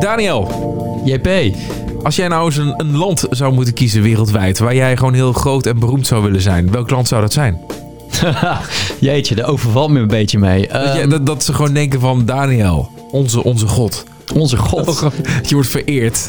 [0.00, 0.48] Daniel,
[1.04, 1.28] JP.
[2.02, 4.58] als jij nou eens een, een land zou moeten kiezen wereldwijd...
[4.58, 6.70] waar jij gewoon heel groot en beroemd zou willen zijn...
[6.70, 7.58] welk land zou dat zijn?
[9.00, 10.68] Jeetje, daar overvalt me een beetje mee.
[10.68, 14.04] Dat, je- Ehm, dat, dat ze gewoon denken van Daniel, onze, onze god.
[14.34, 15.04] onze god.
[15.48, 16.28] Je wordt vereerd.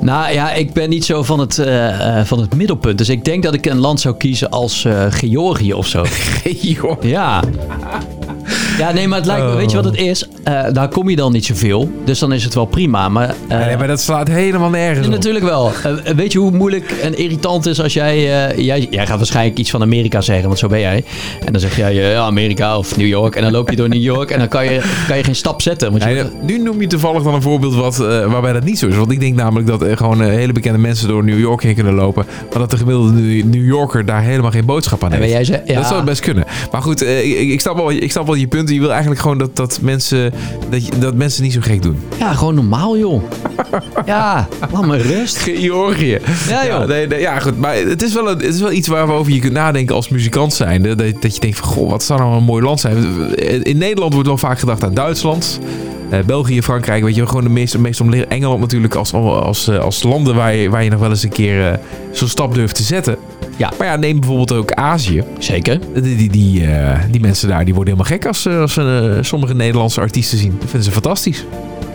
[0.00, 2.98] Nou ja, ik ben niet zo van het, eh, eh, van het middelpunt.
[2.98, 6.04] Dus ik denk dat ik een land zou kiezen als eh, Georgië of zo.
[6.60, 7.02] Joh.
[7.02, 7.42] Ja.
[8.78, 9.56] Ja, nee, maar het lijkt me, Oh.
[9.56, 10.28] weet je wat het is?
[10.44, 11.90] Eh, daar kom je dan niet zoveel.
[12.04, 13.08] Dus dan is het wel prima.
[13.08, 15.12] Maar, eh, nee, maar dat slaat helemaal nergens op.
[15.12, 15.72] natuurlijk wel.
[15.82, 18.16] Eh, weet je hoe moeilijk en irritant het is als jij,
[18.48, 18.86] eh, jij...
[18.90, 21.04] Jij gaat waarschijnlijk iets van Amerika zeggen, want zo ben jij.
[21.44, 23.36] En dan zeg jij eh, ja, Amerika of New York.
[23.36, 25.62] En dan loop je door New York en dan kan je, kan je geen stap
[25.62, 25.90] zetten.
[25.90, 28.78] Want je, Nee, nu noem je toevallig dan een voorbeeld wat, eh, waarbij dat niet
[28.78, 28.96] zo is.
[28.96, 31.74] Want ik denk namelijk dat er gewoon eh, hele bekende mensen door New York heen
[31.74, 32.24] kunnen lopen.
[32.50, 35.32] Maar dat de gemiddelde New New Yorker daar helemaal geen boodschap aan En heeft.
[35.34, 35.78] ben jij ze- ja.
[35.80, 36.44] Dat zou best kunnen.
[36.72, 38.71] Maar goed, eh, ik, ik, snap wel, ik snap wel je punten.
[38.74, 40.32] Je wil eigenlijk gewoon dat, dat, mensen,
[40.70, 41.96] dat, je- dat mensen niet zo gek doen.
[42.18, 43.22] ja, gewoon normaal, joh.
[44.06, 45.36] ja, laat me rust.
[45.38, 46.18] Georgië.
[46.48, 46.86] Ja, joh.
[46.86, 47.58] nee, nee, ja, goed.
[47.58, 50.54] Maar het is wel, een, het is wel iets waarover je kunt nadenken als muzikant
[50.54, 50.94] zijnde.
[50.94, 52.96] Dat, dat je denkt van, goh, wat zou nou een mooi land zijn.
[53.62, 55.58] In Nederland wordt wel vaak gedacht aan Duitsland.
[56.10, 58.30] eh, België, Frankrijk, weet je, gewoon de meest, meest omliggen.
[58.30, 61.28] Engeland natuurlijk als, als, eh, als landen waar je, waar je nog wel eens een
[61.28, 61.78] keer eh,
[62.12, 63.16] zo'n stap durft te zetten.
[63.56, 63.70] Ja.
[63.78, 65.24] Maar ja, neem bijvoorbeeld ook Azië.
[65.38, 65.78] Zeker.
[65.94, 69.12] Die, die, die, eh, die mensen daar die worden helemaal gek als, ze- als ze
[69.16, 70.50] eh, sommige Nederlandse artiesten zien.
[70.60, 71.44] Dat vinden ze fantastisch.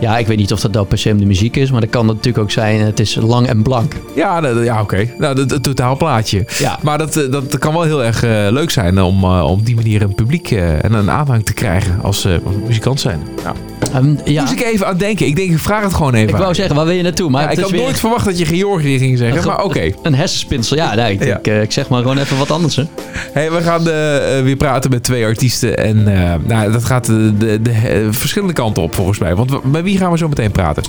[0.00, 1.90] Ja, ik weet niet of dat nou per se om de muziek is, maar dat
[1.90, 2.80] kan natuurlijk ook zijn.
[2.80, 3.92] Het is lang en blank.
[4.14, 5.08] Ja, dat- ja oké.
[5.18, 6.44] Nou, het, totaalplaatje.
[6.58, 6.78] Ja.
[6.82, 9.66] Maar dat, eh, dat kan wel heel erg eh, leuk zijn om, eh, om op
[9.66, 13.20] die manier een publiek eh, en een aanhang te krijgen als, eh, als muzikant zijn.
[13.42, 13.52] Ja.
[13.92, 14.40] Ehm, ja.
[14.40, 15.26] Moest ik even aan denken.
[15.26, 16.28] Ik denk, ik vraag het gewoon even.
[16.28, 17.30] Ik wou zeggen, waar wil je naartoe?
[17.30, 19.92] Maar Ja, ik had weer nooit verwacht dat je Georgië ging zeggen, maar oké.
[20.02, 20.76] een hersenspinsel.
[20.76, 21.38] Ja, nee, ik, Ja.
[21.38, 22.76] Ik, eh, ik zeg maar gewoon even wat anders.
[22.76, 22.84] Hè.
[23.32, 25.78] Hey, we gaan eh, eh, weer praten met twee artiesten.
[25.78, 26.02] En
[26.46, 29.34] nou, dat gaat de, de, de, verschillende kanten op volgens mij.
[29.34, 30.82] Want met wie gaan we zo meteen praten?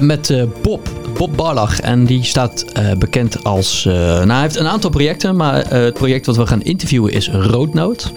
[0.00, 0.88] Met Bob.
[1.16, 1.80] Bob Barlach.
[1.80, 2.64] En die staat
[2.98, 3.84] bekend als...
[3.84, 5.36] nou, hij heeft een aantal projecten.
[5.36, 8.12] Maar het project wat we gaan interviewen is Roodnoot.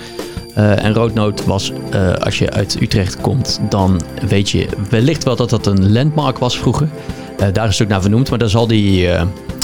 [0.55, 5.35] Eh, en Roodnoot was, eh, als je uit Utrecht komt, dan weet je wellicht wel
[5.35, 6.89] dat dat een landmark was vroeger.
[7.37, 9.19] Eh, daar is het ook naar vernoemd, maar daar zal hij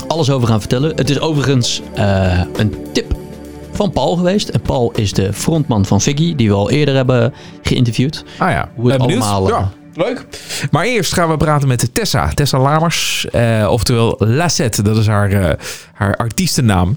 [0.07, 0.95] alles over gaan vertellen.
[0.95, 1.81] Het is overigens
[2.53, 3.15] een tip
[3.71, 4.49] van Paul geweest.
[4.49, 8.23] En Paul is de frontman van Figgy, die we al eerder hebben geïnterviewd.
[8.37, 10.25] Ah ja, Hoe het allemaal, Ja, leuk.
[10.71, 12.29] Maar eerst gaan we praten met Tessa.
[12.29, 14.81] Tessa Lamers, eh, oftewel Lassette.
[14.81, 15.57] Dat is haar,
[15.93, 16.95] haar artiestennaam.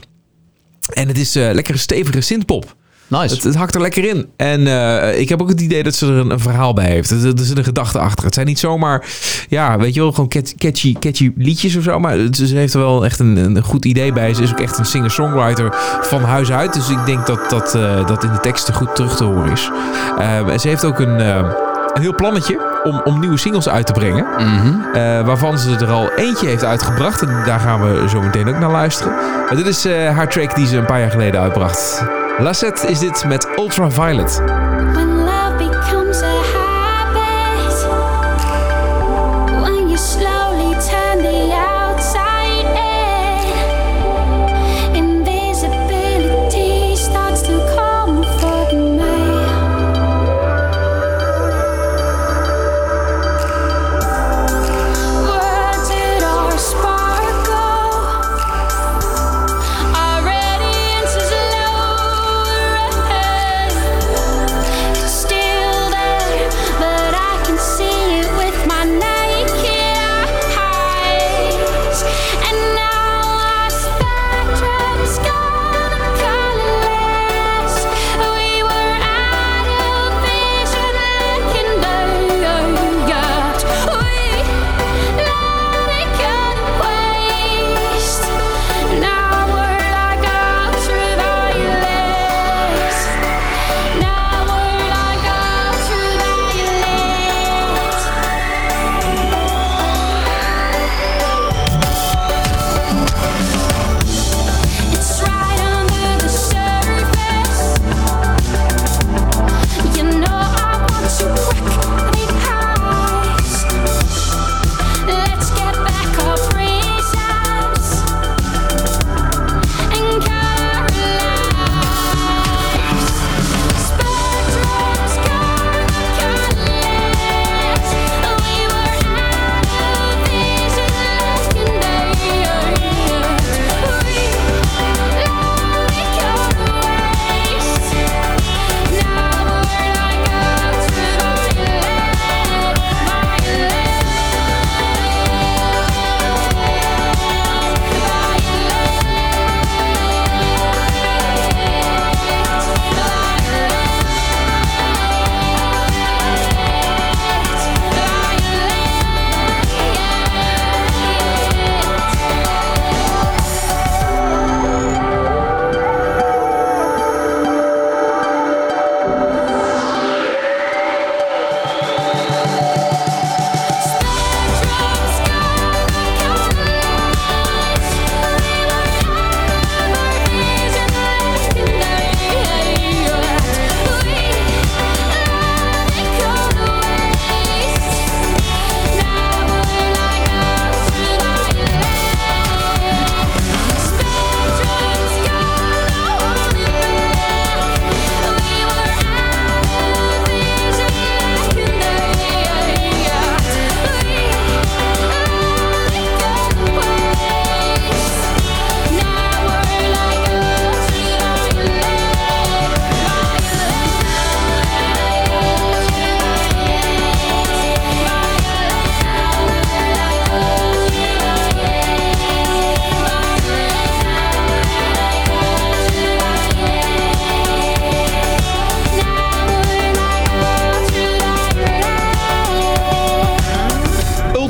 [0.93, 2.76] En het is lekkere stevige synthpop.
[3.09, 3.35] Nice.
[3.35, 4.29] Het, het hakt er lekker in.
[4.37, 7.11] En eh, ik heb ook het idee dat ze er een, een verhaal bij heeft.
[7.11, 8.25] Er, er zit een gedachte achter.
[8.25, 9.05] Het zijn niet zomaar,
[9.49, 11.99] ja, weet je wel, gewoon cat- catchy, catchy liedjes of zo.
[12.01, 14.35] Maar ze heeft er wel echt een, een goed idee bij.
[14.35, 16.75] Ze is ook echt een singer-songwriter van huis uit.
[16.75, 19.71] Dus ik denk dat dat, eh, dat in de teksten goed terug te horen is.
[20.19, 23.93] Eh, en ze heeft ook een, een heel plannetje om, om nieuwe singles uit te
[23.93, 24.27] brengen.
[24.39, 25.25] Mhm.
[25.27, 27.23] Waarvan ze er al eentje heeft uitgebracht.
[27.23, 29.13] En daar gaan we zo meteen ook naar luisteren.
[29.47, 32.03] Maar dit is haar track die ze een paar jaar geleden uitbracht.
[32.41, 34.43] Lassette is dit met Ultraviolet.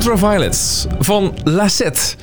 [0.09, 2.15] Ultraviolet van Lacette.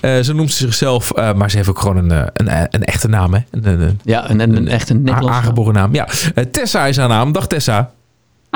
[0.00, 2.84] Eh zo noemt ze zichzelf, eh, maar ze heeft ook gewoon een, eh, een, een
[2.84, 3.34] echte naam.
[3.34, 3.40] Hè?
[3.50, 5.94] Een, een, Ja, en, en een een a- Nederlands aangeboren naam.
[5.94, 6.08] Ja.
[6.50, 7.32] Tessa is haar naam.
[7.32, 7.90] Dag Tessa.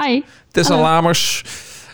[0.05, 0.23] Hi.
[0.51, 0.89] Tessa Hallo.
[0.89, 1.45] Lamers.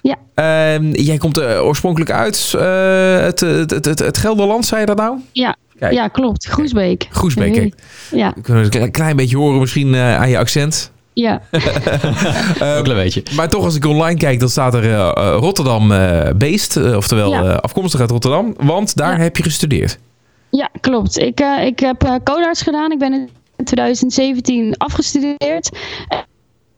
[0.02, 0.16] Ja.
[0.34, 4.96] Ehm, jij komt oorspronkelijk uit eh, het, het, het, het, het Gelderland, zei je dat
[4.96, 5.18] nou?
[5.32, 5.92] Ja, Kijk.
[5.92, 6.46] ja klopt.
[6.46, 7.06] Groesbeek.
[7.10, 7.72] Groesbeek, Hey.
[8.10, 10.90] Ja, kunnen het een klein beetje horen misschien eh, aan je accent.
[11.14, 11.40] Ja.
[12.78, 13.22] Ook een beetje.
[13.36, 16.76] Maar toch, als ik online kijk, dan staat er eh, eh, Rotterdam eh Beest.
[16.76, 17.42] oftewel Ja.
[17.44, 18.54] eh, afkomstig uit Rotterdam.
[18.58, 19.22] Want daar Ja.
[19.22, 19.98] heb je gestudeerd.
[20.50, 21.18] ja klopt.
[21.18, 22.92] Ik, eh, ik heb eh codarts gedaan.
[22.92, 23.12] Ik ben
[23.56, 25.70] in 2017 afgestudeerd.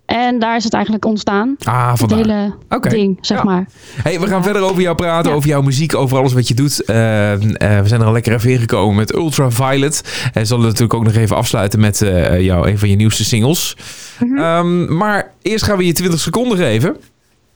[0.06, 1.56] En daar is het eigenlijk ontstaan.
[1.62, 2.19] Ah, Het vandaar.
[2.19, 2.88] hele Oké.
[2.88, 3.44] ding, zeg Ja.
[3.44, 3.67] maar.
[4.03, 5.37] Hey, we gaan verder over jou praten, Ja.
[5.37, 6.85] over jouw muziek, over alles wat je doet.
[6.85, 7.41] Eh, eh,
[7.82, 10.29] we zijn er al lekker even ingekomen met Ultraviolet.
[10.32, 13.76] En zullen natuurlijk ook nog even afsluiten met eh jou, een van je nieuwste singles.
[14.20, 14.38] Mhm.
[14.38, 16.97] Ehm, maar eerst gaan we je 20 seconden geven.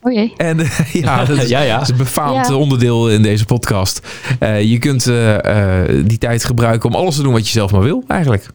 [0.03, 0.33] Oh jee.
[0.37, 0.59] En
[0.93, 1.75] ja, dat is, Ja, ja.
[1.75, 2.55] dat is een befaamd Ja.
[2.55, 4.01] onderdeel in deze podcast.
[4.39, 5.05] Eh, je kunt
[6.09, 8.47] die tijd gebruiken om alles te doen wat je zelf maar wil, eigenlijk.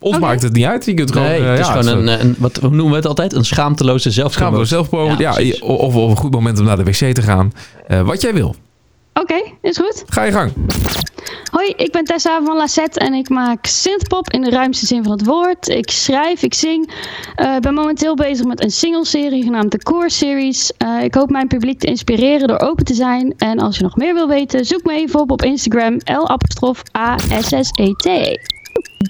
[0.00, 0.84] Ons maakt het niet uit.
[0.84, 1.28] Je kunt gewoon...
[1.28, 3.32] Nee, eh, het is ja, gewoon het een, een, wat hoe noemen we het altijd?
[3.32, 4.66] Een schaamteloze zelfpromotie.
[4.66, 5.18] zelf promoten.
[5.18, 7.52] Ja, Ja, of, of een goed moment om naar de wc te gaan.
[7.86, 8.54] Eh, wat jij wil.
[9.12, 10.04] Oké, is goed.
[10.06, 10.52] Ga je gang.
[11.50, 15.12] Hoi, ik ben Tessa van Lacette en ik maak synthpop in de ruimste zin van
[15.12, 15.68] het woord.
[15.68, 16.92] Ik schrijf, ik zing.
[17.34, 20.72] Eh, Ik ben momenteel bezig met een singleserie genaamd de Core Series.
[20.76, 23.34] Eh, ik hoop mijn publiek te inspireren door open te zijn.
[23.36, 28.08] En als je nog meer wil weten, zoek me even op op Instagram L-A-S-S-E-T.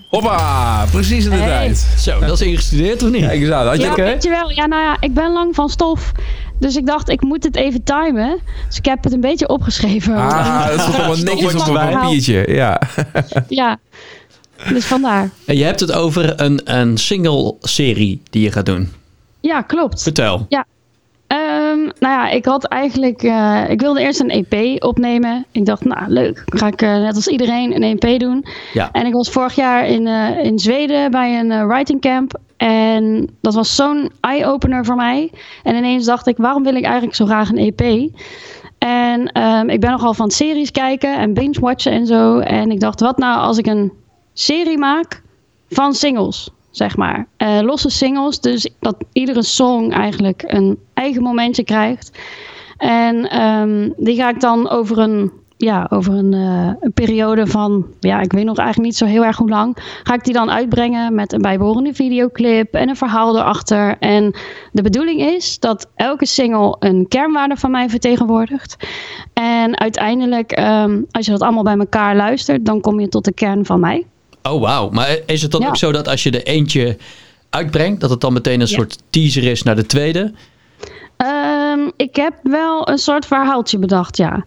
[0.08, 1.46] Hoppa, precies in de Hey.
[1.48, 1.86] tijd.
[1.98, 3.20] Zo, dat is ingestudeerd of niet?
[3.26, 3.66] Kijk eens aan.
[3.66, 4.02] Had je Ja, Oké.
[4.02, 4.50] weet je wel.
[4.50, 6.12] Ja, nou ja, ik ben lang van stof.
[6.58, 8.38] Dus ik dacht, ik moet het even timen.
[8.66, 10.16] Dus ik heb het een beetje opgeschreven.
[10.16, 12.44] Ah, dat stond allemaal netjes op een papiertje.
[12.54, 12.80] Ja.
[13.48, 13.78] Ja,
[14.72, 15.30] dus vandaar.
[15.44, 18.92] En je hebt het over een, een single-serie die je gaat doen.
[19.40, 20.02] Ja, klopt.
[20.02, 20.46] Vertel.
[21.28, 23.22] Ehm, nou ja, ik had eigenlijk.
[23.22, 25.46] eh, ik wilde eerst een EP opnemen.
[25.52, 26.42] Ik dacht, nou leuk.
[26.44, 28.44] Dan ga ik eh, net als iedereen een EP doen.
[28.72, 28.88] Ja.
[28.92, 32.38] En ik was vorig jaar in, eh, in Zweden bij een writing camp.
[32.56, 35.30] En dat was zo'n eye-opener voor mij.
[35.62, 38.10] En ineens dacht ik, waarom wil ik eigenlijk zo graag een EP?
[38.78, 42.38] En ehm, ik ben nogal van series kijken en binge-watchen en zo.
[42.38, 43.92] En ik dacht, wat nou als ik een
[44.32, 45.22] serie maak
[45.68, 47.26] van singles, zeg maar.
[47.36, 52.18] Eh, losse singles, dus dat iedere song eigenlijk een eigen momentje krijgt.
[52.76, 57.86] En ehm, die ga ik dan over een, ja, over een, eh, een periode van,
[58.00, 60.50] ja, ik weet nog eigenlijk niet zo heel erg hoe lang, ga ik die dan
[60.50, 63.96] uitbrengen met een bijbehorende videoclip en een verhaal erachter.
[63.98, 64.34] En
[64.72, 68.76] de bedoeling is dat elke single een kernwaarde van mij vertegenwoordigt.
[69.32, 73.32] En uiteindelijk, ehm, als je dat allemaal bij elkaar luistert, dan kom je tot de
[73.32, 74.06] kern van mij.
[74.52, 74.88] Oh, wauw.
[74.90, 75.68] Maar is het dan Ja.
[75.68, 76.96] ook zo dat als je er eentje
[77.50, 78.74] uitbrengt, dat het dan meteen een Ja.
[78.76, 80.32] soort teaser is naar de tweede?
[81.16, 84.44] Ehm, ik heb wel een soort verhaaltje bedacht, ja.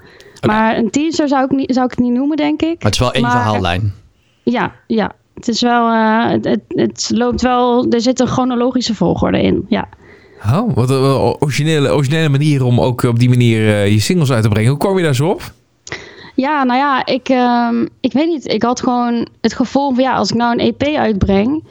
[0.47, 2.67] Maar een teaser zou ik, niet, zou ik het niet noemen, denk ik.
[2.67, 3.93] Maar het is wel één Maar- verhaallijn.
[4.43, 5.11] Ja, ja.
[5.33, 9.65] Het is wel, eh, het, het, het loopt wel, er zit een chronologische volgorde in,
[9.69, 9.87] ja.
[10.53, 10.97] Oh, wat een
[11.39, 14.69] originele, originele manier om ook op die manier eh, je singles uit te brengen.
[14.69, 15.41] Hoe kwam je daar zo op?
[16.35, 18.47] Ja, nou ja, ik, ehm, ik weet niet.
[18.53, 21.63] Ik had gewoon het gevoel van ja, als ik nou een EP uitbreng,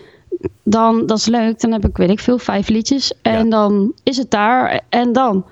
[0.65, 1.61] dan dat is leuk.
[1.61, 3.13] Dan heb ik, weet ik veel, vijf liedjes.
[3.23, 3.51] En Ja.
[3.51, 4.81] dan is het daar.
[4.89, 5.45] En dan,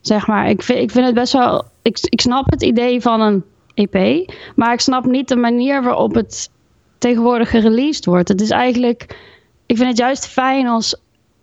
[0.00, 1.64] zeg maar, ik vind, ik vind het best wel.
[1.82, 6.14] Ik, ik snap het idee van een EP, maar ik snap niet de manier waarop
[6.14, 6.50] het
[6.98, 8.28] tegenwoordig gereleased wordt.
[8.28, 9.16] Het is eigenlijk,
[9.66, 10.96] ik vind het juist fijn als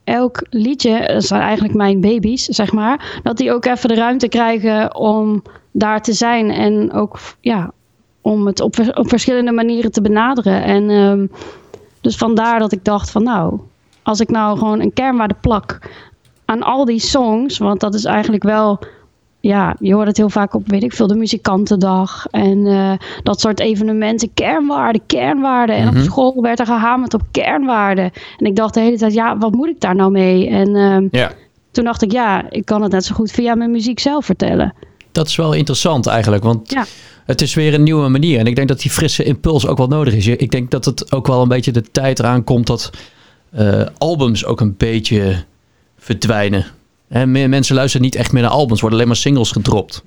[0.05, 4.27] elk liedje, dat zijn eigenlijk mijn baby's, zeg maar, dat die ook even de ruimte
[4.27, 7.71] krijgen om daar te zijn en ook ja,
[8.21, 10.63] om het op, op verschillende manieren te benaderen.
[10.63, 11.27] En ehm,
[12.01, 13.59] dus vandaar dat ik dacht van nou,
[14.03, 15.79] als ik nou gewoon een kernwaarde plak
[16.45, 18.79] aan al die songs, want dat is eigenlijk wel,
[19.47, 22.91] ja, je hoort het heel vaak op, weet ik veel, de muzikantendag en eh,
[23.23, 25.75] dat soort evenementen, kernwaarden, kernwaarden.
[25.75, 25.97] En Mhm.
[25.97, 28.11] op school werd er gehamerd op kernwaarden.
[28.37, 30.49] En ik dacht de hele tijd, ja, wat moet ik daar nou mee?
[30.49, 31.31] En ehm, Ja.
[31.71, 34.73] toen dacht ik, ja, ik kan het net zo goed via mijn muziek zelf vertellen.
[35.11, 36.85] Dat is wel interessant eigenlijk, want Ja.
[37.25, 38.39] het is weer een nieuwe manier.
[38.39, 40.27] En ik denk dat die frisse impuls ook wel nodig is.
[40.27, 42.89] Ik denk dat het ook wel een beetje de tijd eraan komt dat
[43.51, 45.43] eh, albums ook een beetje
[45.97, 46.65] verdwijnen.
[47.17, 50.03] Hè, meer mensen luisteren niet echt meer naar albums, worden alleen maar singles gedropt.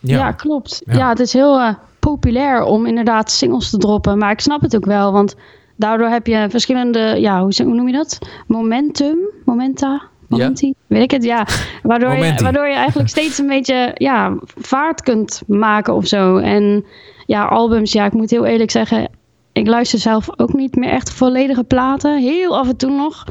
[0.00, 0.82] Ja, klopt.
[0.86, 0.94] Ja.
[0.98, 1.08] Ja.
[1.08, 4.18] het is heel eh, populair om inderdaad singles te droppen.
[4.18, 5.34] Maar ik snap het ook wel, want
[5.76, 8.18] daardoor heb je verschillende, ja, hoe, zeg- hoe noem je dat?
[8.46, 11.46] Momentum, momenta, momenti, weet ik het, ja.
[11.82, 16.36] Waardoor je, waardoor je eigenlijk steeds een beetje, ja, vaart kunt maken of zo.
[16.36, 16.84] En
[17.26, 19.08] ja, albums, ja, ik moet heel eerlijk zeggen,
[19.52, 22.18] ik luister zelf ook niet meer echt volledige platen.
[22.18, 23.24] Heel af en toe nog.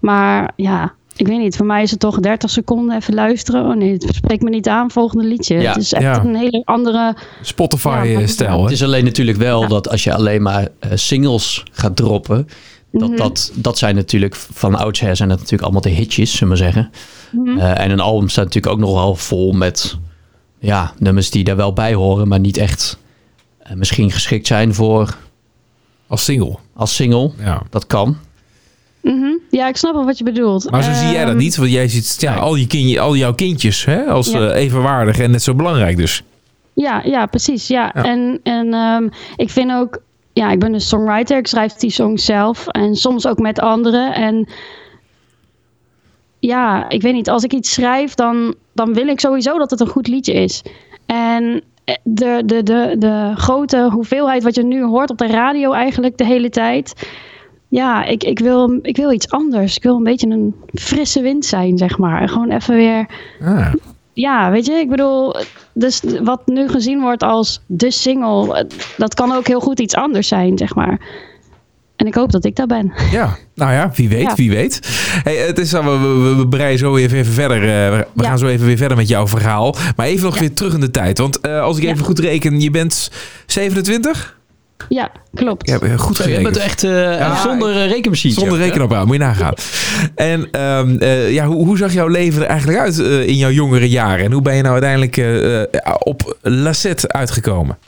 [0.00, 3.64] Maar ja, ik weet niet, voor mij is het toch 30 seconden even luisteren.
[3.66, 5.58] Oh nee, het spreekt me niet aan, volgende liedje.
[5.60, 6.24] Ja, het is echt ja.
[6.24, 6.98] een hele andere...
[6.98, 8.72] Ja, Spotify-stijl, Het hè?
[8.74, 12.48] is alleen natuurlijk wel dat als je alleen maar eh, singles gaat droppen,
[12.92, 13.18] dat, Mhm.
[13.18, 16.72] dat, dat zijn natuurlijk van oudsher zijn dat natuurlijk allemaal de hitjes, zullen we maar
[16.72, 16.90] zeggen.
[17.32, 17.58] Mhm.
[17.58, 19.96] Eh, en een album staat natuurlijk ook nog wel vol met
[20.58, 22.98] ja, nummers die daar wel bij horen, maar niet echt
[23.58, 25.16] eh, misschien geschikt zijn voor
[26.06, 26.56] Als single.
[26.74, 27.30] als single.
[27.38, 27.62] Ja.
[27.70, 28.16] Dat kan.
[29.00, 29.30] Mhm.
[29.50, 30.70] Ja, ik snap wel wat je bedoelt.
[30.70, 33.16] Maar zo zie jij dat Ehm, niet, want jij ziet ja, al, je kindje, al
[33.16, 34.48] jouw kindjes hè, als Ja.
[34.50, 36.22] eh, evenwaardig en net zo belangrijk dus.
[36.72, 37.66] Ja, ja precies.
[37.66, 37.92] Ja.
[37.94, 38.02] Ja.
[38.04, 40.02] En, en ehm, ik vind ook,
[40.32, 41.38] ja, ik ben een songwriter.
[41.38, 44.14] Ik schrijf die songs zelf en soms ook met anderen.
[44.14, 44.48] En
[46.38, 49.80] ja, ik weet niet, als ik iets schrijf, dan, dan wil ik sowieso dat het
[49.80, 50.62] een goed liedje is.
[51.06, 55.72] En eh, de, de, de, de grote hoeveelheid wat je nu hoort op de radio
[55.72, 57.08] eigenlijk de hele tijd.
[57.68, 59.76] Ja, ik, ik, wil, ik wil iets anders.
[59.76, 62.20] Ik wil een beetje een frisse wind zijn, zeg maar.
[62.22, 63.06] En gewoon even weer
[63.44, 63.72] Ah.
[64.12, 65.36] ja, weet je, ik bedoel,
[65.72, 70.28] dus wat nu gezien wordt als de single, dat kan ook heel goed iets anders
[70.28, 71.00] zijn, zeg maar.
[71.96, 72.92] En ik hoop dat ik daar ben.
[73.10, 74.34] Ja, nou ja, wie weet, Ja.
[74.34, 74.80] wie weet.
[75.24, 77.56] Hey, het is, we, we, we breien zo even, even verder.
[77.62, 78.28] eh, we Ja.
[78.28, 79.74] gaan zo even weer verder met jouw verhaal.
[79.96, 81.18] Maar even nog weer terug in de tijd.
[81.18, 83.10] Want eh, als ik even goed reken, je bent
[83.46, 84.37] 27?
[84.88, 85.68] Ja, klopt.
[85.68, 86.44] Ik heb goed Je gerekend.
[86.52, 88.32] bent echt eh, Ja, zonder uh, rekenmachine.
[88.34, 89.52] Zonder rekenapparaat, moet je nagaan.
[90.14, 93.50] En ehm, eh, ja, hoe, hoe zag jouw leven er eigenlijk uit eh, in jouw
[93.50, 94.24] jongere jaren?
[94.24, 95.46] En hoe ben je nou uiteindelijk
[95.98, 97.78] op Lassette uitgekomen?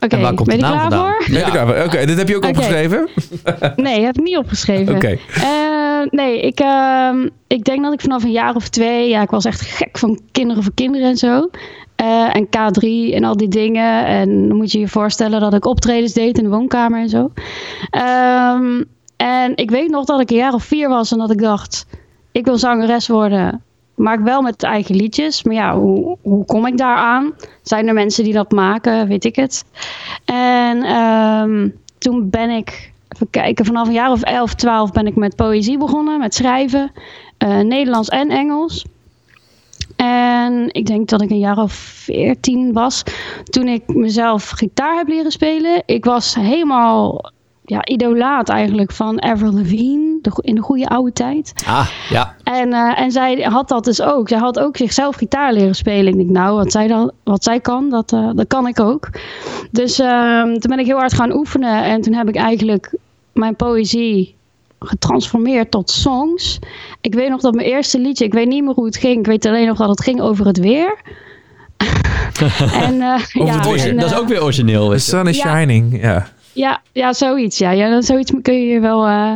[0.00, 1.14] Oké, En waar komt ben de je naam klaar vandaan?
[1.18, 1.24] voor?
[1.30, 1.50] Ben je Ja.
[1.50, 1.84] klaar voor?
[1.84, 3.08] Oké, dit heb je ook opgeschreven?
[3.76, 4.94] Nee, heb ik niet opgeschreven.
[4.94, 5.18] Oké.
[6.10, 9.44] Nee, ik, ehm, ik denk dat ik vanaf een jaar of twee, ja, ik was
[9.44, 11.50] echt gek van kinderen voor kinderen en zo.
[11.96, 14.06] Eh, en K3 en al die dingen.
[14.06, 17.30] En dan moet je je voorstellen dat ik optredens deed in de woonkamer en zo.
[17.90, 18.82] Ehm,
[19.16, 21.86] en ik weet nog dat ik een jaar of vier was en dat ik dacht,
[22.32, 23.62] ik wil zangeres worden.
[23.94, 25.42] Maar ik wel met eigen liedjes.
[25.42, 27.34] Maar ja, hoe, hoe kom ik daar aan?
[27.62, 29.08] Zijn er mensen die dat maken?
[29.08, 29.64] Weet ik het.
[30.24, 35.16] En ehm, toen ben ik, even kijken, vanaf een jaar of 11, 12 ben ik
[35.16, 36.90] met poëzie begonnen, met schrijven.
[37.38, 38.84] eh, Nederlands en Engels.
[39.96, 43.02] En ik denk dat ik een jaar of 14 was
[43.44, 45.82] toen ik mezelf gitaar heb leren spelen.
[45.86, 47.30] Ik was helemaal
[47.64, 51.52] ja, idolaat eigenlijk van Avril Lavigne de, in de goede oude tijd.
[51.66, 52.34] Ah, ja.
[52.44, 54.28] En, eh, en zij had dat dus ook.
[54.28, 56.12] Zij had ook zichzelf gitaar leren spelen.
[56.12, 59.08] Ik denk, nou, wat zij, dan, wat zij kan, dat, eh, dat kan ik ook.
[59.70, 61.84] Dus ehm, toen ben ik heel hard gaan oefenen.
[61.84, 62.94] En toen heb ik eigenlijk
[63.36, 64.34] mijn poëzie
[64.80, 66.58] getransformeerd tot songs.
[67.00, 69.18] Ik weet nog dat mijn eerste liedje, ik weet niet meer hoe het ging.
[69.18, 71.00] Ik weet alleen nog dat het ging over het weer.
[72.72, 73.88] en, eh, ja, het weer.
[73.88, 74.88] en, dat is eh, ook weer origineel.
[74.88, 75.56] The Is sun is Ja.
[75.56, 76.02] shining.
[76.02, 76.26] Ja.
[76.52, 77.58] ja, ja, zoiets.
[77.58, 79.06] Ja, ja dan zoiets kun je je wel.
[79.06, 79.32] eh.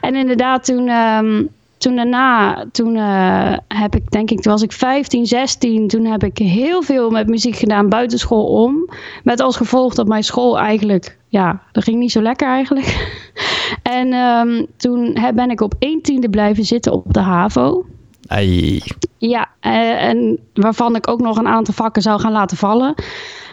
[0.00, 1.42] En inderdaad, toen, ehm,
[1.78, 6.24] toen daarna, toen eh, heb ik, denk ik, toen was ik 15, 16, toen heb
[6.24, 8.90] ik heel veel met muziek gedaan buiten school om.
[9.22, 13.12] Met als gevolg dat mijn school eigenlijk, ja, dat ging niet zo lekker eigenlijk.
[13.82, 17.84] en ehm, toen ben ik op 1 tiende blijven zitten op de HAVO.
[18.26, 18.82] Ai.
[19.18, 22.94] Ja, eh, en waarvan ik ook nog een aantal vakken zou gaan laten vallen.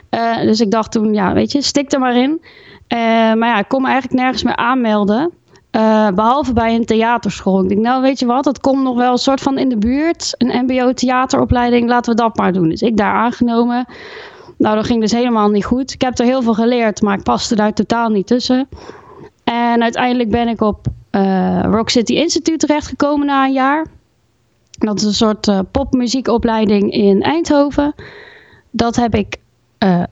[0.09, 2.41] Eh, dus ik dacht toen, ja, weet je, stik er maar in.
[3.37, 5.31] Maar ja, ik kon me eigenlijk nergens meer aanmelden.
[5.71, 7.63] Eh, behalve bij een theaterschool.
[7.63, 9.77] Ik denk, nou weet je wat, dat komt nog wel een soort van in de
[9.77, 10.33] buurt.
[10.37, 12.69] Een mbo-theateropleiding, laten we dat maar doen.
[12.69, 13.85] Dus ik daar aangenomen.
[14.57, 15.93] Nou, dat ging dus helemaal niet goed.
[15.93, 18.67] Ik heb er heel veel geleerd, maar ik paste daar totaal niet tussen.
[19.43, 23.85] En uiteindelijk ben ik op eh, Rock City Institute terechtgekomen na een jaar.
[24.71, 27.95] Dat is een soort eh, popmuziekopleiding in Eindhoven.
[28.71, 29.39] Dat heb ik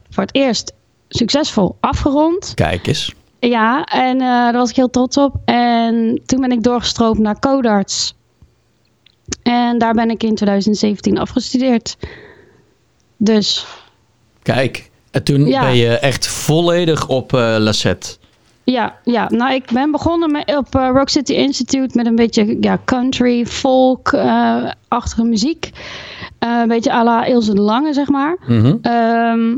[0.09, 0.73] voor het eerst
[1.07, 2.51] succesvol afgerond.
[2.53, 3.13] Kijk eens.
[3.39, 5.35] Ja, en eh, daar was ik heel trots op.
[5.45, 8.15] En toen ben ik doorgestroomd naar Codarts.
[9.43, 11.97] En daar ben ik in 2017 afgestudeerd.
[13.17, 13.65] Dus
[14.41, 14.89] Kijk.
[15.11, 15.61] En toen Ja.
[15.61, 18.17] ben je echt volledig op Lassette.
[18.63, 22.57] ja, ja, nou ik ben begonnen met, op eh, Rock City Institute met een beetje
[22.61, 25.69] ja, country, folk-achtige muziek.
[26.39, 28.37] Eh, een beetje à la Ilse de Lange, zeg maar.
[28.81, 29.55] Ehm,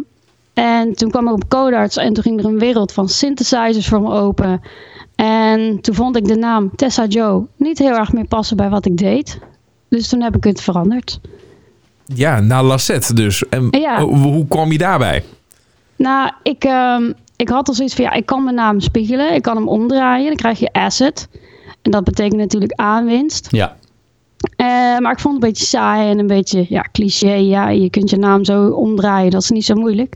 [0.61, 4.01] en toen kwam ik op Codarts en toen ging er een wereld van synthesizers voor
[4.01, 4.61] me open.
[5.15, 8.85] En toen vond ik de naam Tessa Joe niet heel erg meer passen bij wat
[8.85, 9.39] ik deed.
[9.89, 11.19] Dus toen heb ik het veranderd.
[12.05, 13.49] ja, naar Lassette dus.
[13.49, 14.01] En Ja.
[14.03, 15.23] hoe kwam je daarbij?
[15.95, 19.33] Nou, ik, ehm, ik had al zoiets van, ja, ik kan mijn naam spiegelen.
[19.33, 20.27] Ik kan hem omdraaien.
[20.27, 21.27] Dan krijg je asset.
[21.81, 23.47] En dat betekent natuurlijk aanwinst.
[23.51, 23.75] Ja.
[24.55, 27.33] Eh, maar ik vond het een beetje saai en een beetje ja, cliché.
[27.33, 30.15] Ja, je kunt je naam zo omdraaien, dat is niet zo moeilijk.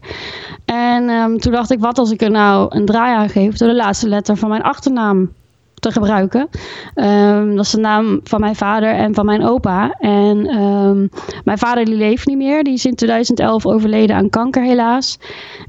[0.65, 3.67] En ehm, toen dacht ik, wat als ik er nou een draai aan geef door
[3.67, 5.32] de laatste letter van mijn achternaam
[5.74, 6.50] te gebruiken.
[6.94, 9.91] Ehm, dat is de naam van mijn vader en van mijn opa.
[10.00, 11.08] En ehm,
[11.44, 12.63] mijn vader die leeft niet meer.
[12.63, 15.20] Die is in 2011 overleden aan kanker helaas.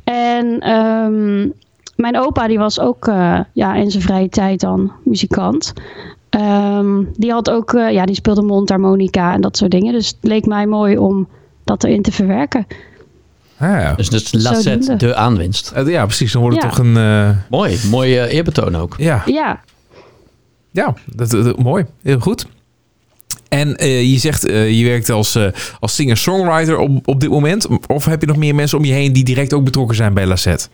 [0.04, 0.62] En
[1.96, 5.72] mijn opa die was ook eh, ja, in zijn vrije tijd dan muzikant.
[6.40, 9.92] Ehm, die had ook, eh, ja, die speelde mondharmonica en dat soort dingen.
[9.92, 11.28] Dus het leek mij mooi om
[11.64, 12.66] dat erin te verwerken.
[13.58, 13.94] Ah, ja.
[13.94, 15.06] Dus, dus Lassette Zodoende.
[15.06, 15.70] de aanwinst.
[15.70, 16.32] Eh, ja, precies.
[16.32, 16.70] Dan wordt het Ja.
[16.70, 16.96] toch een...
[16.96, 18.94] eh, Mooi, mooi eerbetoon ook.
[18.98, 19.60] ja, Ja,
[20.70, 21.84] ja dat, dat- mooi.
[22.02, 22.46] Heel goed.
[23.48, 25.46] En eh, je zegt, eh, je werkt als, eh,
[25.80, 27.66] als singer-songwriter op, op dit moment.
[27.86, 30.26] Of heb je nog meer mensen om je heen die direct ook betrokken zijn bij
[30.26, 30.68] Lassette?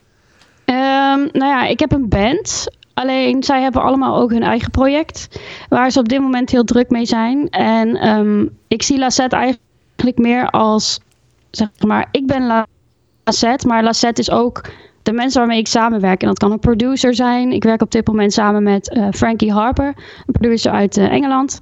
[0.64, 2.66] Ehm, nou ja, ik heb een band.
[2.94, 5.40] Alleen zij hebben allemaal ook hun eigen project.
[5.68, 7.48] Waar ze op dit moment heel druk mee zijn.
[7.50, 11.00] En ehm, ik zie Lassette eigenlijk meer als,
[11.50, 12.64] zeg maar, ik ben
[13.24, 13.66] Lassette.
[13.66, 14.62] Maar Lassette is ook
[15.02, 16.20] de mensen waarmee ik samenwerk.
[16.22, 17.52] En dat kan een producer zijn.
[17.52, 19.94] Ik werk op dit moment samen met eh, Frankie Harper.
[20.26, 21.58] Een producer uit eh, Engeland.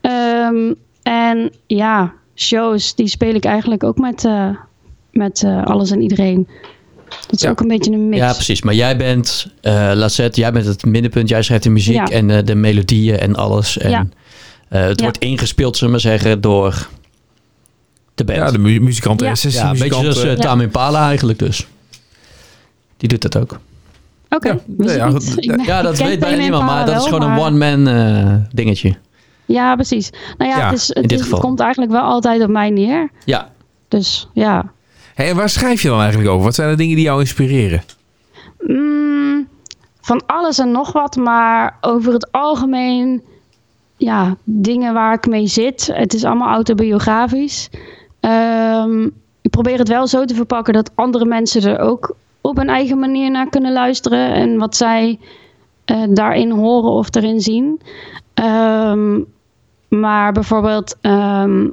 [0.00, 4.50] Ehm, en ja, shows die speel ik eigenlijk ook met, eh,
[5.10, 6.48] met alles en iedereen.
[7.08, 7.50] Dat is Ja.
[7.50, 8.22] ook een beetje een mix.
[8.22, 8.62] Ja, precies.
[8.62, 11.28] Maar jij bent eh Lassette, jij bent het middenpunt.
[11.28, 12.04] Jij schrijft de muziek Ja.
[12.08, 13.78] en eh, de melodieën en alles.
[13.78, 14.06] En Ja.
[14.68, 15.04] eh, het Ja.
[15.04, 16.88] wordt ingespeeld, zullen we maar zeggen, door
[18.14, 18.38] de band.
[18.38, 19.32] Ja, de mu muzikanten, Ja.
[19.38, 20.32] Ja, een beetje zoals uh.
[20.32, 21.66] Tame Impala eigenlijk dus.
[22.96, 23.58] Die doet dat ook.
[24.30, 25.10] Oké, Ja,
[25.64, 28.94] ja, dat weet bijna niemand, maar dat is gewoon maar- een one-man eh, dingetje.
[29.46, 30.10] Ja, precies.
[30.38, 31.38] Nou ja, Ja, het, is, in het, dit is- geval.
[31.38, 33.10] het komt eigenlijk wel altijd op mij neer.
[33.24, 33.48] Ja,
[33.88, 34.72] Dus ja.
[35.18, 36.44] Hey, waar schrijf je dan eigenlijk over?
[36.44, 37.82] Wat zijn de dingen die jou inspireren?
[38.60, 39.48] Mm,
[40.00, 43.22] van alles en nog wat, maar over het algemeen,
[43.96, 45.90] ja, dingen waar ik mee zit.
[45.92, 47.70] Het is allemaal autobiografisch.
[48.20, 49.04] Ehm,
[49.40, 52.98] ik probeer het wel zo te verpakken dat andere mensen er ook op hun eigen
[52.98, 55.18] manier naar kunnen luisteren en wat zij
[55.84, 57.80] eh, daarin horen of erin zien.
[58.34, 59.20] Ehm,
[59.88, 61.66] maar bijvoorbeeld ehm,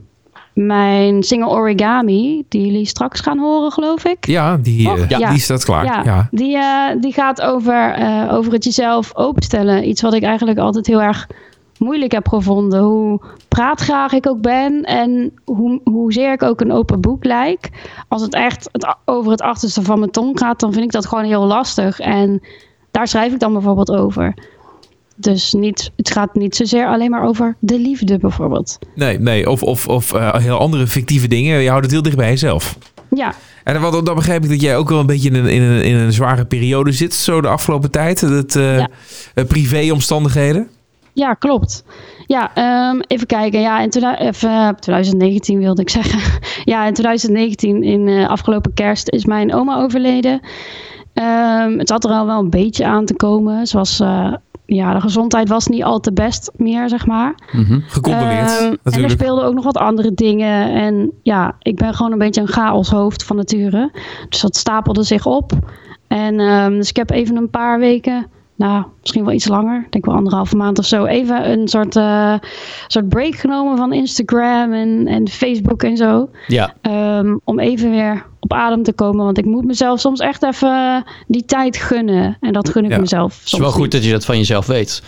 [0.55, 4.25] mijn single Origami, die jullie straks gaan horen, geloof ik.
[4.25, 5.29] Ja, die, eh, Ja.
[5.29, 5.85] die staat klaar.
[5.85, 6.27] Ja, Ja.
[6.31, 9.87] Die, eh, die gaat over, eh, over het jezelf openstellen.
[9.87, 11.27] Iets wat ik eigenlijk altijd heel erg
[11.77, 12.81] moeilijk heb gevonden.
[12.83, 17.69] Hoe praatgraag ik ook ben en hoe, hoezeer ik ook een open boek lijk.
[18.07, 21.05] Als het echt het, over het achterste van mijn tong gaat, dan vind ik dat
[21.05, 21.99] gewoon heel lastig.
[21.99, 22.41] En
[22.91, 24.33] daar schrijf ik dan bijvoorbeeld over.
[25.15, 28.77] Dus niet, het gaat niet zozeer alleen maar over de liefde bijvoorbeeld.
[28.95, 29.49] Nee, nee.
[29.49, 31.59] Of, of, of eh, heel andere fictieve dingen.
[31.61, 32.77] Je houdt het heel dicht bij jezelf.
[33.09, 35.61] Ja, En wat, dan begrijp ik dat jij ook wel een beetje in een, in
[35.61, 37.13] een, in een zware periode zit.
[37.13, 38.19] Zo de afgelopen tijd.
[38.29, 38.87] Dat, eh Ja.
[39.33, 40.67] eh, privéomstandigheden.
[41.13, 41.83] Ja, klopt.
[42.25, 43.61] Ja, ehm, even kijken.
[43.61, 46.19] Ja, in 2000 even, 2019 wilde ik zeggen.
[46.73, 50.39] ja, in 2019, in eh, afgelopen kerst, is mijn oma overleden.
[51.13, 53.67] Ehm, het zat er al wel een beetje aan te komen.
[53.67, 54.33] Ze was, eh,
[54.65, 57.35] ja, de gezondheid was niet al te best meer, zeg maar.
[57.51, 57.79] Mhm.
[57.87, 60.73] Gecondoleerd, Ehm, en er speelden ook nog wat andere dingen.
[60.73, 63.91] En ja, ik ben gewoon een beetje een chaoshoofd van nature.
[64.29, 65.51] Dus dat stapelde zich op.
[66.07, 69.91] En ehm, dus ik heb even een paar weken, nou, misschien wel iets langer, ik
[69.91, 72.33] denk wel anderhalve maand of zo, even een soort, eh,
[72.87, 76.29] soort break genomen van Instagram en, en Facebook en zo.
[76.47, 76.73] ja.
[76.81, 79.25] Ehm, om even weer op adem te komen.
[79.25, 82.37] Want ik moet mezelf soms echt even die tijd gunnen.
[82.41, 82.97] En dat gun ik Ja.
[82.99, 83.33] mezelf.
[83.35, 83.91] Het is Soms wel goed niet.
[83.91, 85.01] dat je dat van jezelf weet.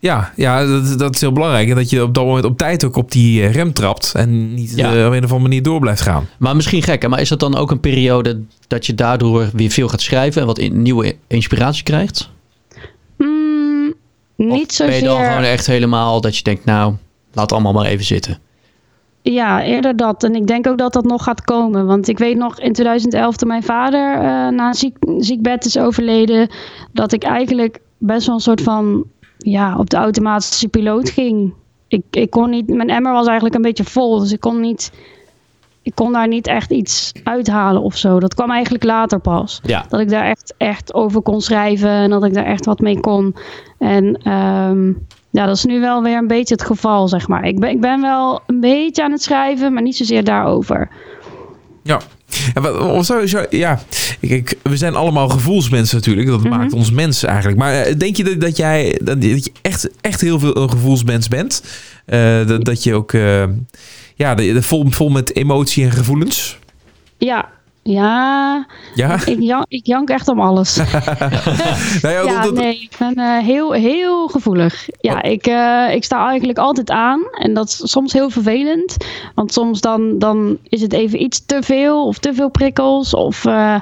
[0.00, 1.68] Ja, ja dat, dat is heel belangrijk.
[1.68, 4.12] En dat je op dat moment op tijd ook op die eh, rem trapt.
[4.16, 4.84] En niet Ja.
[4.94, 6.28] eh, op een of andere manier door blijft gaan.
[6.38, 7.08] Maar misschien gek, hè?
[7.08, 10.46] maar is dat dan ook een periode dat je daardoor weer veel gaat schrijven en
[10.46, 12.30] wat in, nieuwe inspiratie krijgt?
[14.46, 15.30] Niet Of ben je dan zozeer.
[15.30, 16.94] gewoon echt helemaal dat je denkt, nou,
[17.32, 18.38] laat allemaal maar even zitten.
[19.22, 20.24] Ja, eerder dat.
[20.24, 21.86] En ik denk ook dat dat nog gaat komen.
[21.86, 25.78] Want ik weet nog in 2011 toen mijn vader eh, na een ziek, ziekbed is
[25.78, 26.48] overleden...
[26.92, 29.04] dat ik eigenlijk best wel een soort van...
[29.38, 31.52] ja, op de automatische piloot ging.
[31.88, 32.68] Ik, ik kon niet...
[32.68, 34.18] Mijn emmer was eigenlijk een beetje vol.
[34.18, 34.92] Dus ik kon niet...
[35.82, 38.20] Ik kon daar niet echt iets uithalen of zo.
[38.20, 39.60] Dat kwam eigenlijk later pas.
[39.62, 39.84] Ja.
[39.88, 43.00] Dat ik daar echt, echt over kon schrijven en dat ik daar echt wat mee
[43.00, 43.34] kon.
[43.78, 44.86] En ehm,
[45.30, 47.44] ja, dat is nu wel weer een beetje het geval, zeg maar.
[47.44, 50.88] Ik ben, ik ben wel een beetje aan het schrijven, maar niet zozeer daarover.
[51.82, 52.00] Ja.
[54.20, 56.28] Kijk, we zijn allemaal gevoelsmensen natuurlijk.
[56.28, 56.48] Dat Mhm.
[56.48, 57.58] maakt ons mensen eigenlijk.
[57.58, 60.70] Maar eh, denk je dat, dat jij dat, dat je echt, echt heel veel een
[60.70, 61.62] gevoelsmens bent?
[62.06, 63.44] Eh, dat, dat je ook eh,
[64.18, 66.58] ja, de, de vol, vol met emotie en gevoelens?
[67.18, 67.48] Ja,
[67.82, 69.18] ja, Ja?
[69.26, 70.76] ik jank, ik jank echt om alles.
[72.02, 74.88] Nou ja, Ja, dat- dat- nee, ik ben eh, heel, heel gevoelig.
[75.00, 77.20] Ja, ik, eh, ik sta eigenlijk altijd aan.
[77.38, 78.96] En dat is soms heel vervelend.
[79.34, 83.14] Want soms dan, dan is het even iets te veel of te veel prikkels.
[83.14, 83.74] Of eh,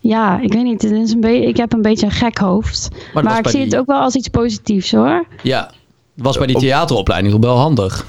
[0.00, 0.82] ja, ik weet niet.
[0.82, 2.88] Het is een ik heb een beetje een gek hoofd.
[3.14, 5.26] Maar, ik zie die- het ook wel als iets positiefs hoor.
[5.42, 5.70] Ja,
[6.14, 8.06] was bij die Op- theateropleiding toch wel handig.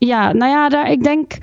[0.00, 1.38] Ja, nou ja, daar, ik denk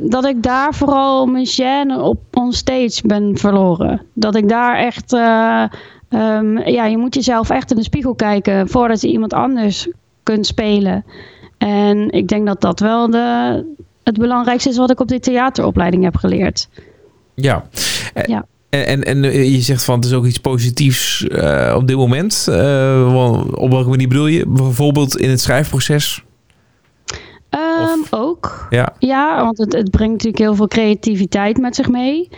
[0.00, 4.02] dat ik daar vooral mijn gêne op onstage ben verloren.
[4.14, 5.12] Dat ik daar echt...
[5.12, 5.64] eh,
[6.08, 9.88] ehm, ja, je moet jezelf echt in de spiegel kijken voordat je iemand anders
[10.22, 11.04] kunt spelen.
[11.58, 13.64] En ik denk dat dat wel de,
[14.04, 16.68] het belangrijkste is wat ik op die theateropleiding heb geleerd.
[17.34, 17.64] Ja.
[18.14, 18.46] Eh, Ja.
[18.68, 21.26] En, en, en eh, je zegt van het is ook iets positiefs
[21.74, 22.44] op dit moment.
[23.54, 24.46] Op welke manier bedoel je?
[24.46, 26.24] Bijvoorbeeld in het schrijfproces?
[27.80, 28.66] Ehm, ook.
[28.70, 28.92] Ja.
[28.98, 32.28] Ja, want het, het brengt natuurlijk heel veel creativiteit met zich mee.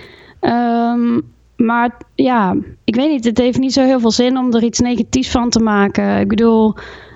[0.40, 1.20] Ehm,
[1.57, 4.81] maar ja, ik weet niet, het heeft niet zo heel veel zin om er iets
[4.81, 6.20] negatiefs van te maken.
[6.20, 6.75] Ik bedoel,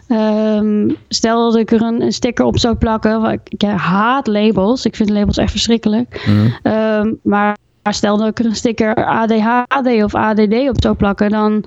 [0.08, 3.24] ehm, stel dat ik er een, een sticker op zou plakken.
[3.24, 6.28] Ik, ik haat labels, ik vind labels echt verschrikkelijk.
[6.62, 7.56] Ehm, maar
[7.90, 11.64] stel dat ik er een sticker ADHD of ADD op zou plakken, dan...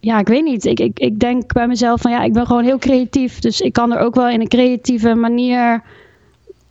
[0.00, 0.64] Ja, ik weet niet.
[0.64, 3.38] Ik, ik, ik denk bij mezelf van ja, ik ben gewoon heel creatief.
[3.38, 5.82] Dus ik kan er ook wel in een creatieve manier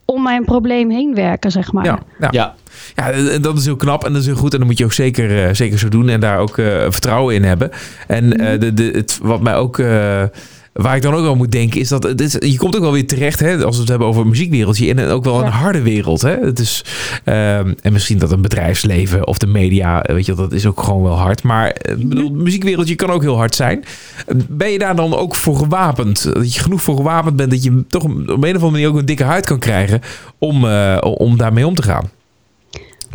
[0.05, 1.85] om mijn probleem heen werken, zeg maar.
[1.85, 2.27] Ja, ja.
[2.31, 2.55] Ja,
[2.95, 4.53] Ja, en dat is heel knap en dat is heel goed.
[4.53, 7.35] En dat moet je ook zeker, eh, zeker zo doen en daar ook eh, vertrouwen
[7.35, 7.71] in hebben.
[8.07, 10.23] En eh, de, de, het, wat mij ook, eh,
[10.77, 12.91] waar ik dan ook aan moet denken, is dat het is, je komt ook wel
[12.91, 15.81] weer terecht, hè, als we het hebben over een muziekwereldje, in ook wel een harde
[15.81, 16.21] wereld.
[16.21, 16.37] Hè?
[16.39, 16.85] Het is,
[17.23, 20.81] ehm, en misschien dat een bedrijfsleven of de media, eh, weet je, dat is ook
[20.81, 21.43] gewoon wel hard.
[21.43, 23.83] Maar eh, bedoel, het muziekwereldje kan ook heel hard zijn.
[24.49, 26.33] Ben je daar dan ook voor gewapend?
[26.33, 28.97] Dat je genoeg voor gewapend bent dat je toch op een of andere manier ook
[28.97, 30.01] een dikke huid kan krijgen
[30.37, 32.09] om, eh, om daarmee om te gaan?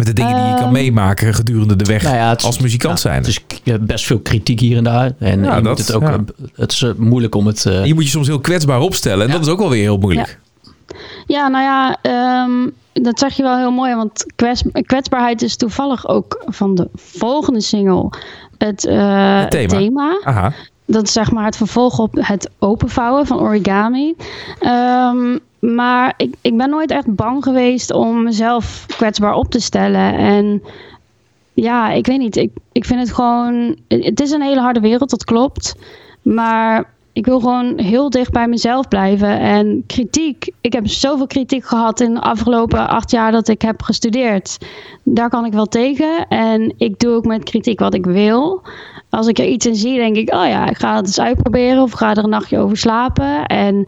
[0.05, 2.47] Met de dingen die je kan Ehm, meemaken gedurende de weg Nou ja, het is-
[2.47, 3.17] als muzikant zijn.
[3.17, 5.13] het is k- best veel kritiek hier en daar.
[5.19, 6.13] En Ja, je dat- moet het, ook, ja.
[6.13, 6.19] eh,
[6.55, 7.67] het is eh, moeilijk om het...
[7.67, 9.21] eh, je moet je soms heel kwetsbaar opstellen.
[9.21, 9.33] En Ja.
[9.33, 10.39] dat is ook wel weer heel moeilijk.
[11.27, 13.95] Ja, nou ja, ehm, dat zeg je wel heel mooi.
[13.95, 18.09] Want kwets- kwetsbaarheid is toevallig ook van de volgende single
[18.59, 19.69] het, eh, Het thema.
[19.79, 20.21] thema.
[20.25, 20.53] Aha.
[20.87, 24.15] Dat is zeg maar het vervolg op het openvouwen van origami.
[24.59, 25.39] Ehm,
[25.71, 30.15] maar ik, ik ben nooit echt bang geweest om mezelf kwetsbaar op te stellen.
[30.15, 30.63] En
[31.53, 32.37] ja, ik weet niet.
[32.37, 33.77] Ik, ik vind het gewoon.
[33.89, 35.77] Het is een hele harde wereld, dat klopt.
[36.23, 39.39] Maar ik wil gewoon heel dicht bij mezelf blijven.
[39.39, 40.51] En kritiek.
[40.61, 44.59] Ik heb zoveel kritiek gehad in de afgelopen acht jaar dat ik heb gestudeerd.
[45.03, 46.27] Daar kan ik wel tegen.
[46.29, 48.63] En ik doe ook met kritiek wat ik wil.
[49.11, 51.83] Als ik er iets in zie, denk ik, oh ja, ik ga het eens uitproberen.
[51.83, 53.47] Of ga er een nachtje over slapen.
[53.47, 53.87] En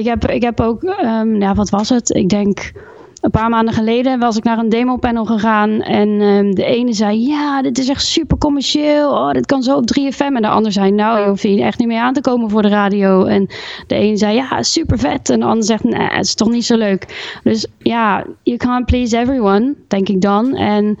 [0.00, 2.10] ik heb, ik heb ook, ehm, ja, wat was het?
[2.10, 2.72] Ik denk
[3.20, 5.82] een paar maanden geleden was ik naar een demopanel gegaan.
[5.82, 9.10] En ehm, de ene zei, ja, dit is echt super commercieel.
[9.10, 10.34] Oh, dit kan zo op 3FM.
[10.34, 12.62] En de ander zei, nou, je hoeft hier echt niet mee aan te komen voor
[12.62, 13.24] de radio.
[13.24, 13.48] En
[13.86, 15.30] de ene zei, ja, super vet.
[15.30, 17.30] En de ander zegt, nee, het is toch niet zo leuk.
[17.42, 20.54] Dus ja, you can't please everyone, denk ik dan.
[20.54, 20.98] En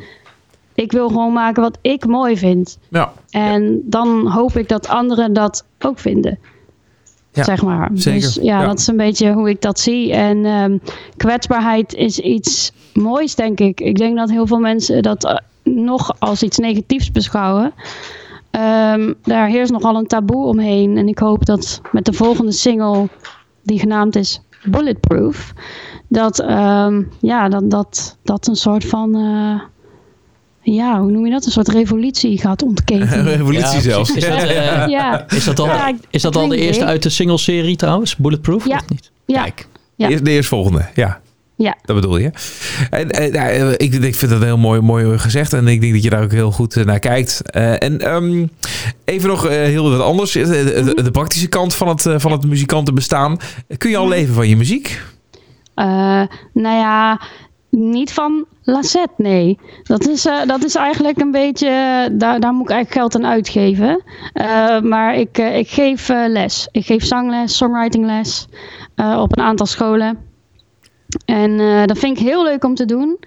[0.74, 2.78] ik wil gewoon maken wat ik mooi vind.
[2.88, 6.38] Ja, En dan hoop ik dat anderen dat ook vinden.
[7.32, 7.90] Ja, zeg maar.
[7.94, 8.20] zeker.
[8.20, 8.66] Dus ja, Ja.
[8.66, 10.12] dat is een beetje hoe ik dat zie.
[10.12, 10.78] En ehm,
[11.16, 13.80] kwetsbaarheid is iets moois, denk ik.
[13.80, 17.72] Ik denk dat heel veel mensen dat eh, nog als iets negatiefs beschouwen.
[18.50, 20.96] Ehm, daar heerst nogal een taboe omheen.
[20.96, 23.08] En ik hoop dat met de volgende single,
[23.62, 25.52] die genaamd is Bulletproof,
[26.08, 29.14] dat ehm, ja, dat, dat, dat een soort van.
[29.14, 29.60] eh,
[30.62, 31.44] ja, hoe noem je dat?
[31.46, 33.24] Een soort revolutie gaat ontketenen.
[33.36, 34.10] revolutie Ja, zelfs.
[34.14, 37.08] Is dat, eh, ja, Is dat al, Ja, is dat al de eerste uit de
[37.08, 38.16] single-serie trouwens?
[38.16, 38.76] Bulletproof Ja.
[38.76, 39.10] of niet?
[39.26, 39.66] ja, Kijk.
[40.24, 41.20] De eerstvolgende, ja.
[41.56, 41.76] ja.
[41.84, 42.30] Dat bedoel je.
[42.90, 45.52] En, eh, nou, eh, ik, ik vind dat heel mooi, mooi gezegd.
[45.52, 47.42] En ik denk dat je daar ook heel goed eh, naar kijkt.
[47.50, 48.46] Eh, en ehm,
[49.04, 50.32] even nog heel wat anders.
[50.32, 53.36] De, de- de praktische kant van het, van het muzikantenbestaan.
[53.78, 55.02] Kun je al leven van je muziek?
[55.74, 55.86] Eh,
[56.52, 57.20] nou ja,
[57.70, 59.58] niet van Lancet, nee.
[59.82, 61.68] Dat is, eh, dat is eigenlijk een beetje,
[62.12, 64.02] daar, daar moet ik eigenlijk geld aan uitgeven.
[64.32, 66.68] Eh, maar ik, eh, ik geef eh, les.
[66.70, 68.48] Ik geef zangles, songwritingles
[68.94, 70.18] eh, op een aantal scholen.
[71.24, 73.18] En eh, dat vind ik heel leuk om te doen.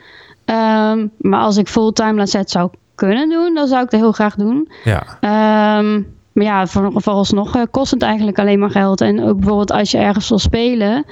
[0.45, 4.35] Ehm, maar als ik fulltime Lancet zou kunnen doen, dan zou ik dat heel graag
[4.35, 4.69] doen.
[4.83, 5.03] Ja.
[5.19, 6.01] Ehm,
[6.33, 9.01] maar ja, voor, vooralsnog eh, kost het eigenlijk alleen maar geld.
[9.01, 11.05] En ook bijvoorbeeld als je ergens wil spelen,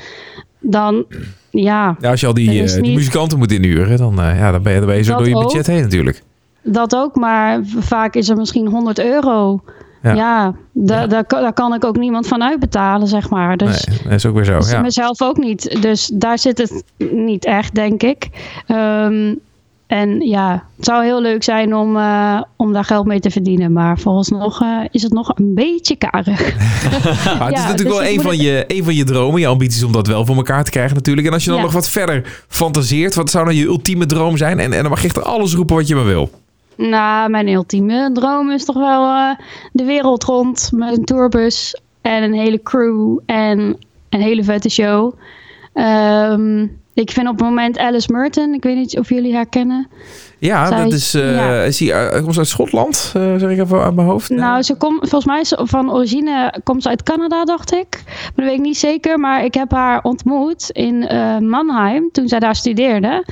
[0.61, 1.05] dan
[1.49, 4.51] ja, ja als je al die, eh, die niet- muzikanten moet inhuren, dan, eh, ja,
[4.51, 5.43] dan, ben je, dan ben je zo Dat door je ook.
[5.43, 6.23] budget heen natuurlijk.
[6.63, 7.15] dat ook.
[7.15, 9.61] Maar vaak is er misschien 100 euro.
[10.03, 10.13] Ja.
[10.13, 13.57] Ja, da- Daar, kan- daar kan ik ook niemand van uitbetalen, zeg maar.
[13.57, 14.57] Dus nee, dat is ook weer zo.
[14.57, 14.81] dus Ja.
[14.81, 15.81] mezelf ook niet.
[15.81, 18.27] Dus daar zit het niet echt, denk ik.
[18.67, 19.35] Ehm,
[19.91, 23.73] en ja, het zou heel leuk zijn om, eh, om daar geld mee te verdienen.
[23.73, 26.55] Maar vooralsnog eh, is het nog een beetje karig.
[27.39, 29.47] Maar het is Ja, natuurlijk dus wel een van, je, een van je dromen, je
[29.47, 31.27] ambities om dat wel voor elkaar te krijgen natuurlijk.
[31.27, 31.63] En als je dan Ja.
[31.65, 34.59] nog wat verder fantaseert, wat zou nou je ultieme droom zijn?
[34.59, 36.29] En, en dan mag je echt alles roepen wat je maar wil.
[36.75, 39.35] Nou, mijn ultieme droom is toch wel eh,
[39.71, 43.77] de wereld rond met een tourbus en een hele crew en
[44.09, 45.13] een hele vette show.
[45.73, 49.87] Ehm, ik vind op het moment Alice Merton, ik weet niet of jullie haar kennen.
[50.41, 51.61] Ja, Zij- dat is, ja.
[51.61, 54.29] is die, eh, komt ze uit Schotland, eh, zeg ik even uit mijn hoofd.
[54.29, 58.03] Nou, ze komt volgens mij is van origine komt ze uit Canada, dacht ik.
[58.05, 59.19] Maar dat weet ik niet zeker.
[59.19, 60.97] Maar ik heb haar ontmoet in
[61.49, 63.25] Mannheim toen zij daar studeerde.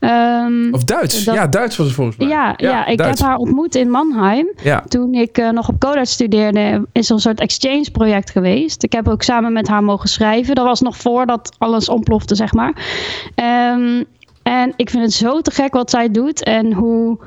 [0.00, 1.24] Ehm, Of Duits.
[1.24, 2.28] dat- Ja, Duits was het volgens mij.
[2.28, 3.20] ja, ja, ik Duits.
[3.20, 4.46] heb haar ontmoet in Mannheim.
[4.62, 4.84] Ja.
[4.88, 8.82] Toen ik nog op Codat studeerde, is er een soort exchange project geweest.
[8.82, 10.54] Ik heb ook samen met haar mogen schrijven.
[10.54, 12.72] Dat was nog voordat alles ontplofte, zeg maar.
[13.34, 14.02] Ehm,
[14.46, 16.42] en ik vind het zo te gek wat zij doet.
[16.42, 17.18] En hoe,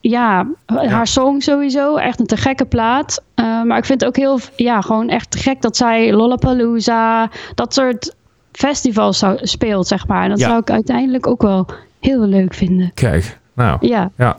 [0.00, 1.96] ja, haar song sowieso.
[1.96, 3.22] Echt een te gekke plaat.
[3.34, 7.30] Eh, maar ik vind het ook heel, ja, gewoon echt te gek dat zij Lollapalooza,
[7.54, 8.14] dat soort
[8.52, 10.22] festivals zou, speelt, zeg maar.
[10.22, 10.46] En dat Ja.
[10.48, 11.66] zou ik uiteindelijk ook wel
[12.00, 12.90] heel leuk vinden.
[12.94, 13.76] Kijk, nou.
[13.80, 14.10] Ja.
[14.16, 14.38] Ja,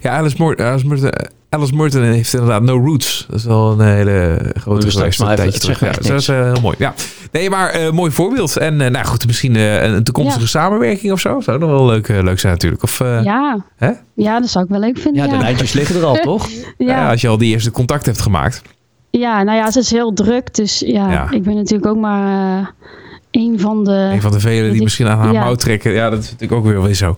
[0.00, 1.10] ja Alice, Morton, Alice, Morton,
[1.48, 3.26] Alice Morton heeft inderdaad No Roots.
[3.30, 5.20] Dat is wel een hele grote geweest.
[5.20, 5.80] maar tijdje terug.
[5.80, 6.74] Ja, dat is eh, heel mooi.
[6.78, 6.94] Ja.
[7.32, 8.56] Nee, maar eh, mooi voorbeeld.
[8.56, 10.46] En eh, nou goed, misschien eh, een toekomstige Ja.
[10.46, 11.40] samenwerking of zo.
[11.40, 12.82] Zou nog wel leuk, leuk zijn natuurlijk.
[12.82, 13.64] Of eh, Ja.
[13.76, 13.90] Hè?
[14.14, 15.24] ja, dat zou ik wel leuk vinden.
[15.24, 16.48] Ja, de lijntjes liggen er al, toch?
[16.78, 18.62] ja, als je al die eerste contact hebt gemaakt.
[19.10, 20.54] ja, nou ja, ze is heel druk.
[20.54, 21.30] Dus ja, Ja.
[21.30, 22.66] ik ben natuurlijk ook maar eh
[23.30, 23.90] een van de...
[24.12, 25.40] Een van de velen die die- misschien aan haar ja.
[25.44, 25.92] mouw trekken.
[25.92, 27.16] Ja, dat is natuurlijk ook weer weer zo.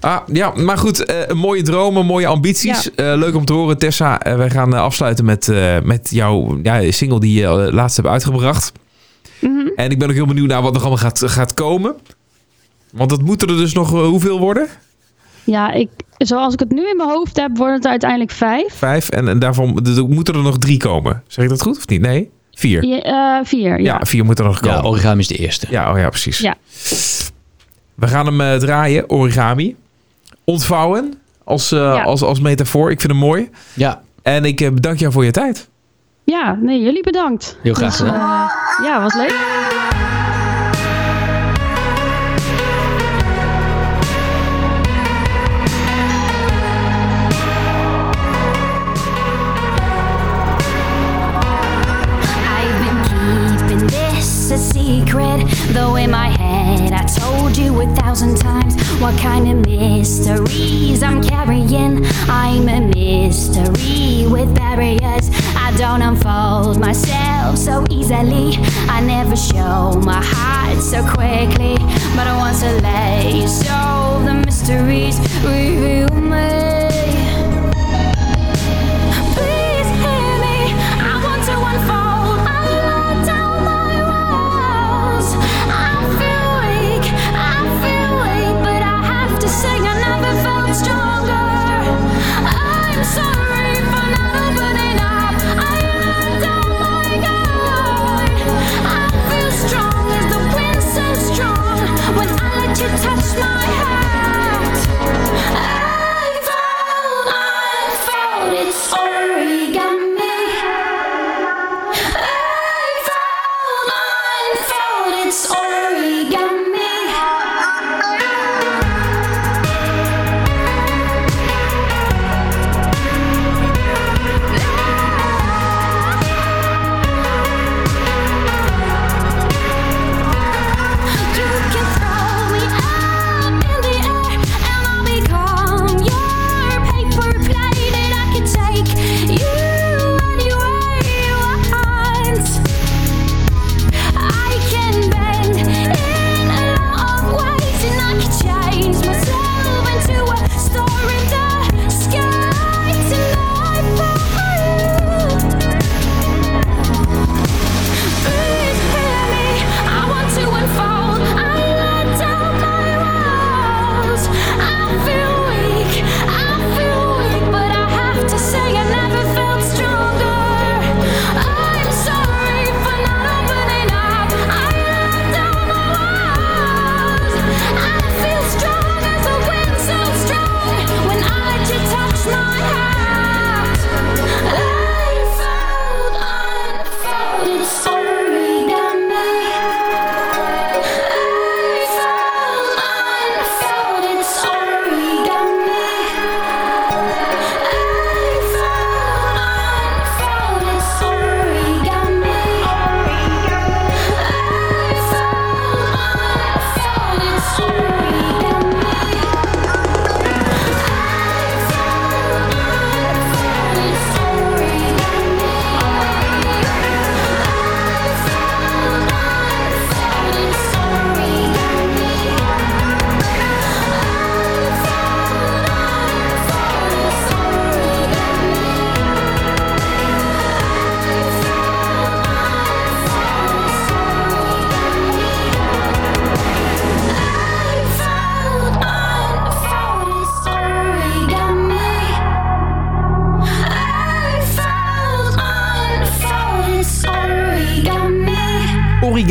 [0.00, 1.04] Ah, ja, maar goed.
[1.04, 2.94] eh, mooie dromen, mooie ambities.
[2.94, 4.20] Eh, leuk om te horen, Tessa.
[4.20, 8.72] Eh, wij gaan afsluiten met, eh, met jouw ja, single die je laatst hebt uitgebracht.
[9.40, 9.66] Mhm.
[9.76, 11.94] En ik ben ook heel benieuwd naar wat er allemaal gaat, gaat komen.
[12.92, 14.66] Want dat moeten er dus nog eh, hoeveel worden?
[15.44, 18.74] Ja, ik, zoals ik het nu in mijn hoofd heb, worden het uiteindelijk vijf.
[18.74, 19.08] Vijf.
[19.08, 21.22] En, en daarvan dus moeten er nog drie komen.
[21.26, 22.00] Zeg ik dat goed of niet?
[22.00, 22.30] Nee?
[22.52, 22.84] Vier.
[22.84, 24.00] Ja, eh, vier, Ja, ja.
[24.06, 24.90] vier moeten er nog Ja, komen.
[24.90, 25.66] origami is de eerste.
[25.70, 26.38] Ja, oh ja, precies.
[26.38, 26.54] Ja.
[27.94, 29.76] We gaan hem eh, draaien, origami.
[30.44, 32.02] Ontvouwen als, eh, Ja.
[32.02, 32.90] als, als metafoor.
[32.90, 33.50] Ik vind hem mooi.
[33.74, 35.68] Ja, En ik bedank jou voor je tijd.
[36.30, 37.58] Ja, nee, jullie bedankt.
[37.62, 38.50] Heel graag Dus, eh,
[38.82, 39.34] ja, was leuk.
[52.60, 56.37] I've been keeping this a secret, though in my
[56.76, 62.04] head I told you a thousand times what kind of mysteries I'm carrying.
[62.28, 65.30] I'm a mystery with barriers.
[65.56, 68.56] I don't unfold myself so easily.
[68.88, 71.76] I never show my heart so quickly,
[72.16, 75.18] but I want to let you solve the mysteries.
[75.44, 76.77] Reveal me.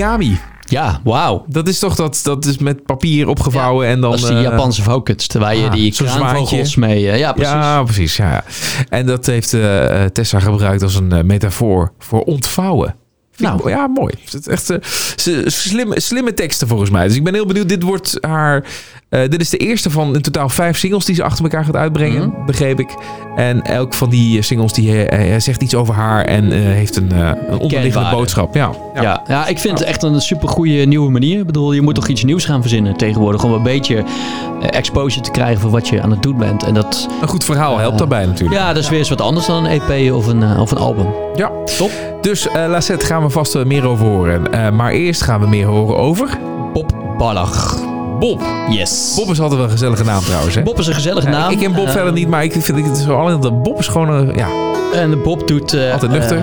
[0.08, 0.40] Origami.
[0.70, 1.46] Ja, wauw.
[1.48, 4.12] Dat is toch dat, dat is met papier opgevouwen en dan...
[4.12, 7.12] Dat is die eh, Japanse focus, waar je ah, die kraanvogels mee...
[7.12, 7.54] eh, ja, precies.
[7.54, 8.18] Ja, precies.
[8.18, 8.44] Ja.
[8.90, 12.96] En dat heeft eh, Tessa gebruikt als een metafoor voor ontvouwen.
[13.38, 13.70] Nou.
[13.70, 14.14] ja, mooi.
[14.24, 14.66] Het is echt
[15.16, 17.08] ze- slimme, slimme teksten volgens mij.
[17.08, 17.70] Dus ik ben heel benieuwd.
[17.70, 18.64] Dit wordt haar.
[19.10, 21.76] eh, dit is de eerste van in totaal vijf singles die ze achter elkaar gaat
[21.76, 22.46] uitbrengen, Mhm.
[22.46, 22.96] begreep ik.
[23.36, 25.06] En elk van die eh, singles die
[25.38, 28.56] zegt iets over haar en heeft een, een onderliggende boodschap.
[28.56, 28.72] Ja.
[29.02, 29.24] Ja.
[29.28, 31.40] Ja, ik vind het echt een supergoeie nieuwe manier.
[31.40, 33.44] Ik bedoel, je moet toch iets nieuws gaan verzinnen tegenwoordig.
[33.44, 34.04] Om een beetje
[34.72, 36.64] exposure te krijgen voor wat je aan het doen bent.
[36.64, 38.60] En dat, Een goed verhaal helpt daarbij natuurlijk.
[38.60, 41.08] ja, dat is weer eens wat anders dan een EP of een, of een album.
[41.36, 41.52] Ja.
[41.78, 41.92] Top.
[42.28, 44.54] Dus eh Lassette gaan we vast eh, meer over horen.
[44.54, 46.38] Eh, maar eerst gaan we meer horen over
[46.74, 47.80] Bob Ballach.
[48.20, 48.42] Bob.
[48.70, 49.14] Yes.
[49.16, 50.56] Bob is altijd wel een gezellige naam trouwens.
[50.56, 50.64] Hè?
[50.64, 51.52] Bob is een gezellige naam.
[51.52, 54.10] ik ken Bob verder niet, maar ik vind het zo alleen dat Bob is gewoon
[54.10, 54.48] een, ja,
[54.94, 55.74] En Bob doet...
[55.74, 56.38] eh, Altijd nuchter.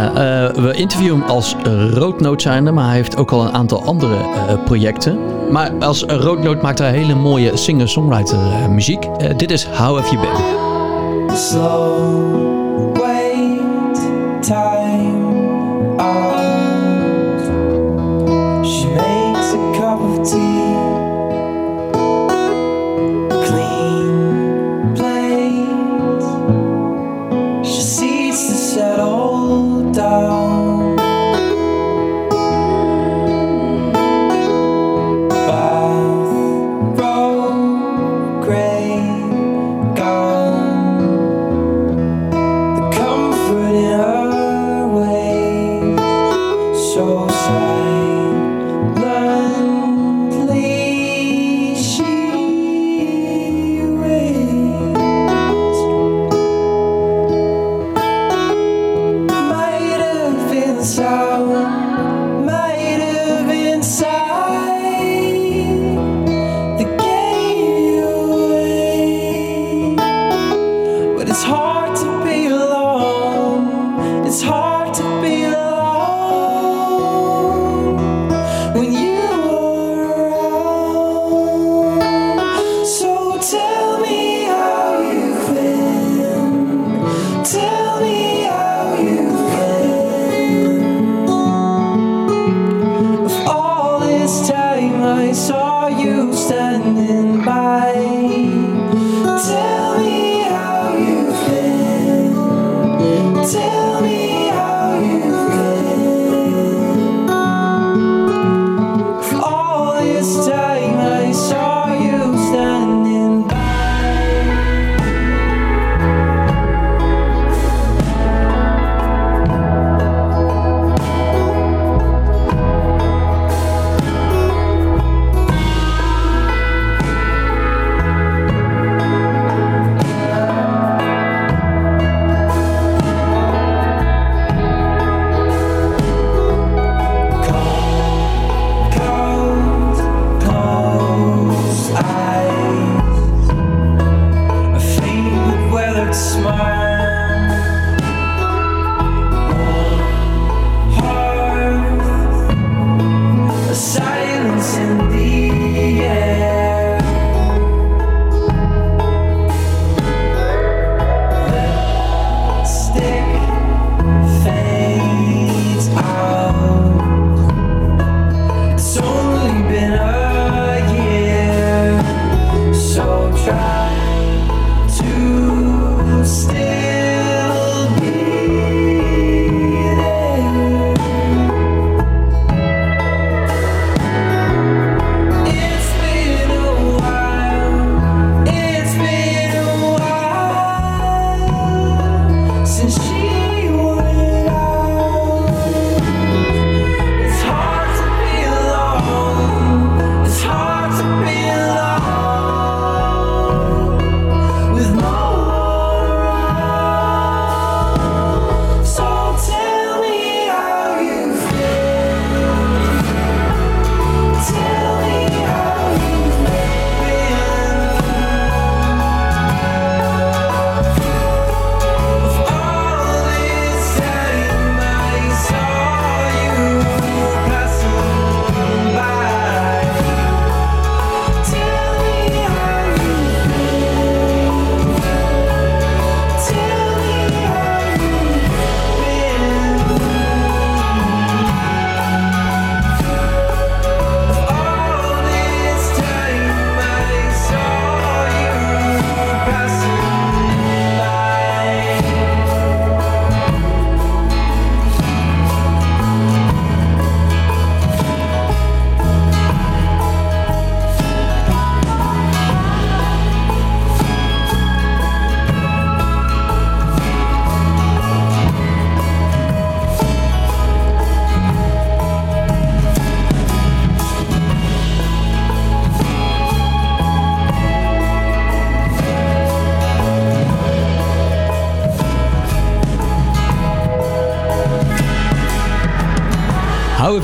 [0.63, 4.15] we interviewen hem als uh, roodnoot zijnde, maar hij heeft ook al een aantal andere
[4.15, 5.19] eh, projecten.
[5.51, 8.39] Maar als roodnoot maakt hij hele mooie singer-songwriter
[8.71, 9.09] muziek.
[9.37, 11.33] Dit is How Have You Been.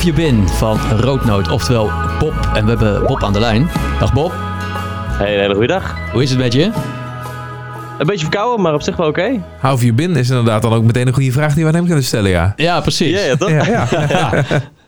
[0.00, 2.50] Have You Been van Roodnoot, oftewel Bob.
[2.54, 3.68] En we hebben Bob aan de lijn.
[3.98, 4.32] Dag Bob,
[5.18, 5.96] Hey, een hele goede dag.
[6.12, 6.62] hoe is het met je?
[7.98, 9.22] Een beetje verkouden, maar op zich wel oké.
[9.60, 11.74] How have you been is inderdaad dan ook meteen een goede vraag die we aan
[11.76, 12.52] hem kunnen stellen, ja.
[12.56, 13.18] Ja, precies.
[13.20, 13.50] Ja, ja, toch?
[13.50, 14.42] Ja, ja.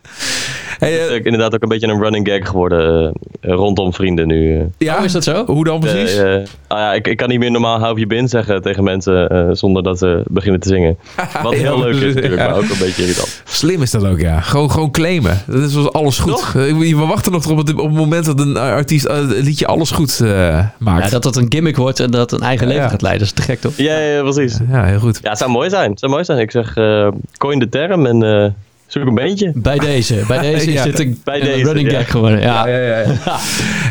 [0.83, 3.93] Hey, Het eh, is ook inderdaad ook een beetje een running gag geworden eh, rondom
[3.95, 4.59] vrienden nu.
[4.59, 4.65] eh.
[4.79, 5.45] ja, Oh, is dat zo?
[5.47, 6.17] Hoe dan precies?
[6.17, 8.63] Eh, eh, ah ja, ik, ik kan niet meer normaal How Have You Been zeggen
[8.63, 10.97] tegen mensen eh, zonder dat ze beginnen te zingen.
[11.43, 12.49] Wat heel Ja, leuk is natuurlijk, ja.
[12.49, 13.43] maar ook een beetje irritant.
[13.45, 14.41] Slim is dat ook, ja.
[14.41, 15.43] Gewoon, gewoon claimen.
[15.47, 16.33] Dat is wel alles goed.
[16.33, 16.55] Toch?
[16.55, 19.67] Eh, We wachten nog op het, op het moment dat een artiest eh, een liedje
[19.67, 21.05] alles goed eh, maakt.
[21.05, 22.89] Ja, dat het een gimmick wordt en dat het een eigen leven Ja.
[22.89, 23.27] gaat leiden.
[23.29, 23.77] Dat is te gek, toch?
[23.77, 24.59] Ja, ja, precies.
[24.71, 25.19] Ja, heel goed.
[25.23, 25.91] Ja, het zou mooi zijn.
[25.91, 26.39] Het zou mooi zijn.
[26.39, 28.51] Ik zeg, eh coin de term en eh,
[28.93, 29.53] zoek een beentje.
[29.55, 30.25] Bij deze.
[30.29, 31.99] Bij deze is Ja, dit een, bij een deze, running ja.
[31.99, 32.41] gag geworden.
[32.41, 32.67] Ja.
[32.69, 33.05] ja, ja.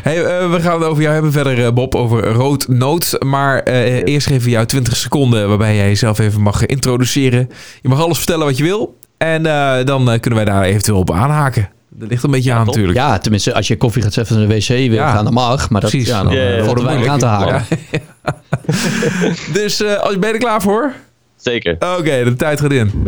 [0.03, 3.15] Hey, eh, we gaan het over jou hebben verder, eh, Bob, over rood noot.
[3.19, 7.49] Maar eh, eerst geven we jou 20 seconden waarbij jij jezelf even mag introduceren.
[7.81, 8.97] Je mag alles vertellen wat je wil.
[9.17, 11.69] En eh, dan kunnen wij daar eventueel op aanhaken.
[11.89, 12.67] Dat ligt een beetje aan top.
[12.67, 12.97] natuurlijk.
[12.97, 15.11] Ja, tenminste, als je koffie gaat zetten naar de wc wil Ja.
[15.11, 15.69] gaan, dan mag.
[15.69, 16.07] Maar dat, Precies.
[16.09, 17.65] ja, dan er weinig aan te haken.
[19.53, 20.91] Dus eh, als- ben je er klaar voor?
[21.37, 21.73] Zeker.
[21.97, 23.03] Oké, de tijd gaat in.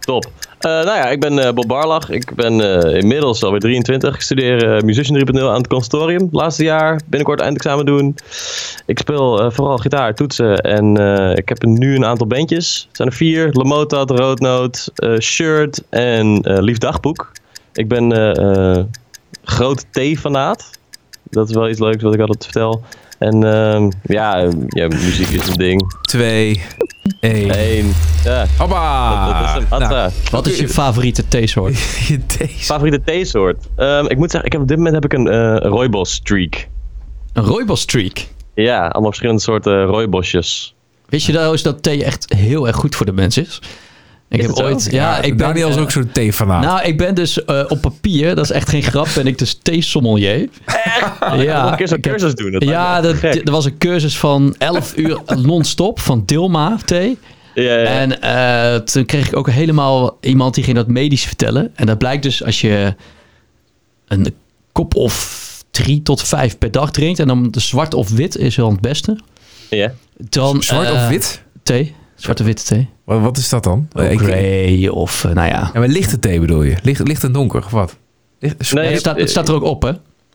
[0.00, 0.30] Top.
[0.58, 2.10] Eh, nou ja, ik ben eh, Bob Barlach.
[2.10, 4.14] Ik ben eh, inmiddels alweer 23.
[4.14, 6.28] Ik studeer Musician 3.0 aan het conservatorium.
[6.32, 7.00] Laatste jaar.
[7.06, 8.16] Binnenkort eindexamen doen.
[8.86, 10.56] Ik speel vooral gitaar, toetsen.
[10.56, 10.96] En
[11.36, 12.84] ik heb nu een aantal bandjes.
[12.88, 13.48] Het zijn er vier.
[13.52, 17.32] Lamotat, Roodnoot, Shirt en Lief Dagboek.
[17.72, 18.12] Ik ben
[19.44, 20.70] groot T-fanaat.
[21.30, 22.82] Dat is wel iets leuks wat ik altijd vertel.
[23.18, 25.94] En ehm, ja, ja, muziek is een ding.
[26.02, 26.62] Twee,
[27.20, 27.58] één.
[27.58, 27.92] Eén.
[28.24, 29.26] Ja, Hoppa!
[29.32, 29.88] dat is hem.
[29.88, 30.10] Nou.
[30.30, 31.78] Wat is je favoriete theesoort?
[32.08, 32.64] je deze.
[32.64, 33.66] Favoriete theesoort?
[33.76, 36.68] Ehm, ik moet zeggen, ik heb op dit moment heb ik een eh rooibos streak.
[37.32, 38.26] Een rooibos streak.
[38.54, 40.74] Ja, allemaal verschillende soorten rooibosjes.
[41.08, 43.60] Wist je trouwens dat thee echt heel erg goed voor de mens is?
[44.30, 44.62] Ik Is heb zo?
[44.62, 44.88] ooit...
[44.90, 46.62] Ja, ik ben, Daniel is eh, ook zo'n thee-fanaat.
[46.62, 49.58] Nou, ik ben dus eh, op papier, dat is echt geen grap, ben ik dus
[49.62, 50.48] thee-sommelier.
[50.66, 52.52] Ja, ik wil een keer zo'n ik heb- cursus doen.
[52.52, 57.18] Dat Ja, dat, echt er was een cursus van 11 uur non-stop van Dilma thee.
[57.54, 57.84] Ja, ja, ja.
[57.84, 61.70] En eh, toen kreeg ik ook helemaal iemand die ging dat medisch vertellen.
[61.74, 62.94] En dat blijkt dus als je
[64.08, 64.34] een
[64.72, 67.18] kop of drie tot vijf per dag drinkt.
[67.18, 69.18] En dan de zwart of wit is wel het beste.
[69.70, 69.92] ja.
[70.28, 71.42] Dan, Zwart eh, of wit?
[71.62, 71.94] Thee.
[72.14, 72.88] Zwarte witte thee.
[73.18, 73.88] Wat, is dat dan?
[73.94, 75.70] Grey of eh, nou ja.
[75.72, 76.76] Ja, maar lichte thee bedoel je?
[76.82, 77.96] Licht, licht en donker, of wat?
[78.38, 79.90] Licht, Nee, het, staat, het staat er ook op hè.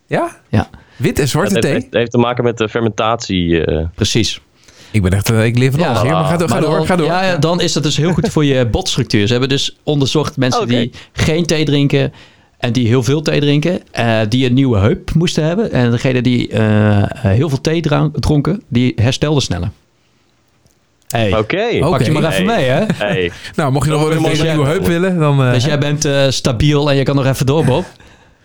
[0.07, 0.37] Ja?
[0.49, 1.81] Ja, Wit en zwarte Het heeft, thee?
[1.83, 3.65] heeft- heeft te maken met de fermentatie.
[3.65, 3.85] eh.
[3.95, 4.41] precies.
[4.91, 6.11] Ik ben echt, eh, ik leer van Ja, alles hier.
[6.11, 7.05] Maar ga, door, ga Maar door, dan, ga door.
[7.05, 9.25] Ja, ja, dan is dat dus heel goed voor je botstructuur.
[9.25, 12.13] Ze hebben dus onderzocht mensen die geen thee drinken
[12.57, 15.71] en die heel veel thee drinken, eh, die een nieuwe heup moesten hebben.
[15.71, 16.49] En degene die
[17.17, 17.81] heel veel thee
[18.19, 19.69] dronken, die herstelden sneller.
[21.15, 21.79] Hey, Oké.
[21.79, 22.55] Pak je maar even Hey.
[22.55, 22.83] mee, hè?
[22.93, 23.31] Hey.
[23.55, 25.43] Nou, mocht je nog wel een mooi nieuwe heup willen, dan...
[25.43, 27.85] eh, Dus jij bent eh, stabiel en je kan nog even door, Bob.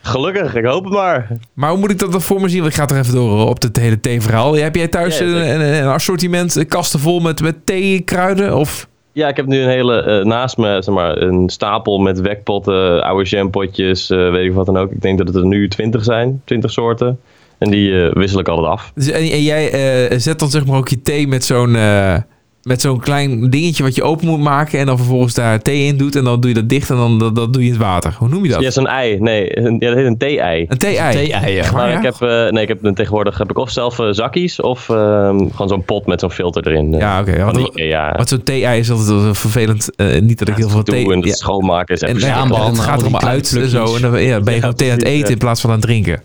[0.03, 1.29] Gelukkig, ik hoop het maar.
[1.55, 2.61] Maar hoe moet ik dat dan voor me zien?
[2.61, 4.55] Want ik ga toch even door op het hele thee-verhaal.
[4.55, 8.57] Heb jij thuis Ja, een, een, een assortiment, eh, kasten vol met, met thee-kruiden?
[8.57, 8.89] Of...
[9.13, 13.03] Ja, ik heb nu een hele, eh, naast me, zeg maar, een stapel met wekpotten,
[13.05, 14.91] oude jampotjes, eh, weet ik wat dan ook.
[14.91, 17.21] Ik denk dat het er nu 20 zijn, 20 soorten.
[17.59, 18.93] En die eh, wissel ik altijd af.
[18.95, 19.71] Dus, en, en jij
[20.09, 21.77] eh, zet dan zeg maar ook je thee met zo'n...
[21.77, 22.17] eh,
[22.63, 25.97] met zo'n klein dingetje wat je open moet maken en dan vervolgens daar thee in
[25.97, 27.83] doet en dan doe je dat dicht en dan dat, dat doe je in het
[27.85, 28.15] water.
[28.19, 28.61] Hoe noem je dat?
[28.61, 29.19] Ja, zo'n ei.
[29.21, 30.65] Nee, een, ja, dat heet een thee-ei.
[30.69, 31.13] Een thee-ei.
[31.15, 31.73] Thee-ei, ja.
[31.73, 31.97] Maar ja?
[31.97, 35.39] ik heb, eh, nee, ik heb tegenwoordig heb ik of zelf eh, zakjes of ehm,
[35.51, 36.95] gewoon zo'n pot met zo'n filter erin.
[36.95, 37.45] eh, Ja, oké.
[37.45, 38.13] Want, Ikea.
[38.17, 39.89] want zo'n thee-ei is altijd wel vervelend.
[40.21, 41.11] Niet dat ik heel veel Doe thee...
[41.13, 41.35] en het ja.
[41.35, 43.95] schoonmaken is En ja, maar het gaat er allemaal uit en zo.
[43.97, 45.33] En dan ja, ben je Ja, gewoon thee aan het eten ja.
[45.33, 46.23] in plaats van aan het drinken.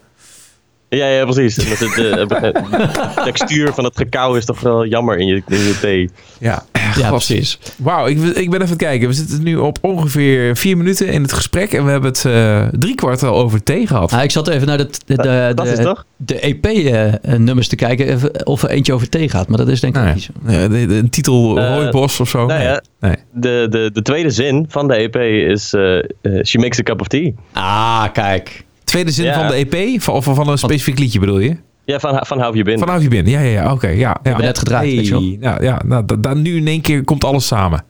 [0.95, 1.55] Ja, ja, precies.
[1.55, 5.77] Het, eh, de textuur van het cacao is toch wel jammer in je, in je
[5.81, 6.09] thee.
[6.39, 6.63] Ja,
[6.97, 7.59] Ja, precies.
[7.77, 9.07] Wauw, ik, ik ben even aan het kijken.
[9.07, 11.73] We zitten nu op ongeveer vier minuten in het gesprek.
[11.73, 14.11] En we hebben het eh drie kwart al over thee gehad.
[14.11, 16.05] Nou, ik zat even naar de, de, de, de, toch?
[16.17, 19.47] de EP-nummers te kijken even of er eentje over thee gaat.
[19.47, 20.13] Maar dat is denk ik Nee.
[20.13, 20.31] niet zo.
[20.47, 22.45] Ja, de, de- een titel Eh, Rooibos of zo.
[22.45, 22.67] nou nee.
[22.67, 22.81] ja.
[22.99, 23.15] nee.
[23.33, 25.15] De, de, de tweede zin van de EP
[25.51, 26.03] is eh, eh,
[26.43, 27.31] She makes a cup of tea.
[27.53, 28.64] Ah, kijk.
[28.85, 29.33] Tweede zin Ja.
[29.33, 30.01] van de EP?
[30.01, 31.55] Van, of van een specifiek liedje bedoel je?
[31.85, 32.79] Ja, van, van How You Been.
[32.79, 33.25] Van How You Been.
[33.27, 33.71] Ja, ja, ja.
[33.71, 33.97] Oké, ja.
[33.97, 34.19] ja.
[34.23, 34.95] hebben net gedraaid, Hey.
[34.95, 35.21] weet je wel.
[35.39, 37.83] Ja, ja nou, da- da- nu in één keer komt alles samen.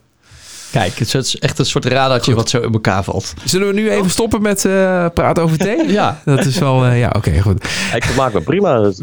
[0.72, 3.34] Kijk, het is echt een soort radartje wat zo in elkaar valt.
[3.44, 5.88] Zullen we nu even stoppen met eh, praten over thee?
[5.92, 6.22] Ja.
[6.26, 6.86] Dat is wel...
[6.86, 7.64] eh, ja, oké, goed.
[7.96, 8.80] Ik vermaak me prima.
[8.84, 8.98] Dus-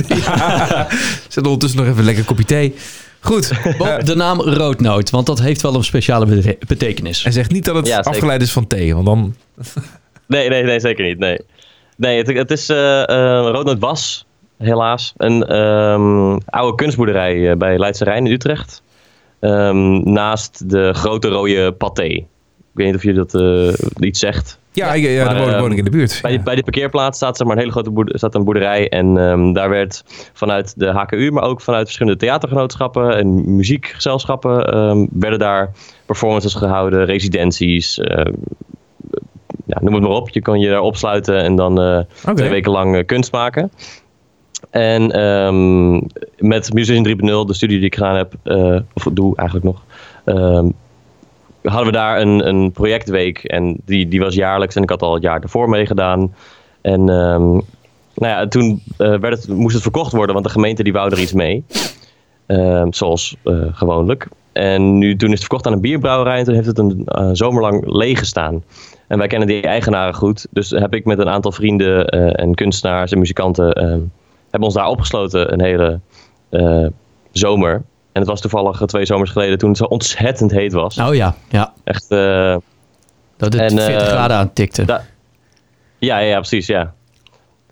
[1.28, 2.74] Zet ondertussen nog even een lekker kopje thee.
[3.20, 3.53] Goed.
[3.78, 7.24] Bob, de naam roodnoot, want dat heeft wel een speciale bete- betekenis.
[7.24, 9.34] En zeg niet dat het Ja, afgeleid is van thee, want dan...
[10.26, 11.18] Nee, nee, nee, zeker niet.
[11.18, 11.38] Nee,
[11.97, 14.26] nee het, het is eh eh, Roodnoot was,
[14.59, 18.82] helaas, een ehm, oude kunstboerderij eh, bij Leidse Rijn in Utrecht.
[19.40, 22.24] Ehm, naast de grote rode paté.
[22.72, 23.34] weet niet of je dat
[24.01, 24.61] iets zegt.
[24.72, 26.18] Ja, ja, ja maar, woon, ehm, woon ik in de buurt.
[26.22, 28.88] Bij, die, bij die parkeerplaats staat zeg maar, een hele grote boerder, staat een boerderij.
[28.88, 29.14] En
[29.53, 35.70] daar werd vanuit de HKU, maar ook vanuit verschillende theatergenootschappen en muziekgezelschappen, werden daar
[36.07, 38.01] performances gehouden, residenties.
[39.83, 40.28] Noem het maar op.
[40.28, 42.01] Je kan je daar opsluiten en dan eh,
[42.35, 43.70] twee weken lang eh, kunst maken.
[44.70, 45.93] En ehm,
[46.39, 49.83] met Musician 3.0, de studie die ik gedaan heb, eh, of doe eigenlijk nog,
[50.24, 50.68] ehm,
[51.62, 53.45] hadden we daar een, een projectweek.
[53.45, 56.35] En die, die was jaarlijks en ik had al het jaar ervoor meegedaan.
[56.80, 57.51] En ehm,
[58.14, 61.20] nou ja, toen werd het, moest het verkocht worden, want de gemeente die wou er
[61.20, 61.64] iets mee.
[62.91, 63.37] Zoals
[63.72, 64.28] gewoonlijk.
[64.53, 67.07] En nu, toen is het verkocht aan een bierbrouwerij en toen heeft het een
[67.37, 68.62] zomerlang leeg gestaan.
[69.13, 70.47] En wij kennen die eigenaren goed.
[70.51, 73.73] Dus heb ik met een aantal vrienden eh, en kunstenaars en muzikanten...
[73.73, 74.01] ehm,
[74.43, 76.01] hebben ons daar opgesloten een hele
[76.51, 76.87] eh,
[77.33, 77.73] zomer.
[78.13, 80.99] En het was toevallig eh, twee zomers geleden toen het zo ontzettend heet was.
[80.99, 81.73] Oh ja, ja.
[81.85, 82.57] Echt, eh,
[83.37, 84.85] Dat het En, 40 eh, graden aan tikte.
[84.85, 85.05] da-
[85.99, 86.93] ja, ja, ja, precies, ja.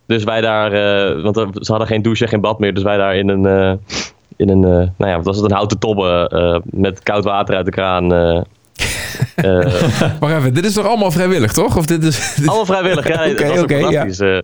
[0.07, 2.75] Dus wij daar, eh, want ze hadden geen douche en geen bad meer.
[2.75, 3.73] Dus wij daar in een, eh,
[4.37, 7.55] in een eh, nou ja, wat was het, een houten tobbe eh, met koud water
[7.57, 8.13] uit de kraan.
[9.35, 9.59] Eh,
[10.03, 11.77] eh, Wacht even, dit is toch allemaal vrijwillig, toch?
[11.77, 12.17] Of dit is...
[12.37, 13.15] dit- allemaal vrijwillig, ja.
[13.31, 13.81] Oké, dat ja.
[13.81, 14.21] fantastisch.
[14.21, 14.37] eh.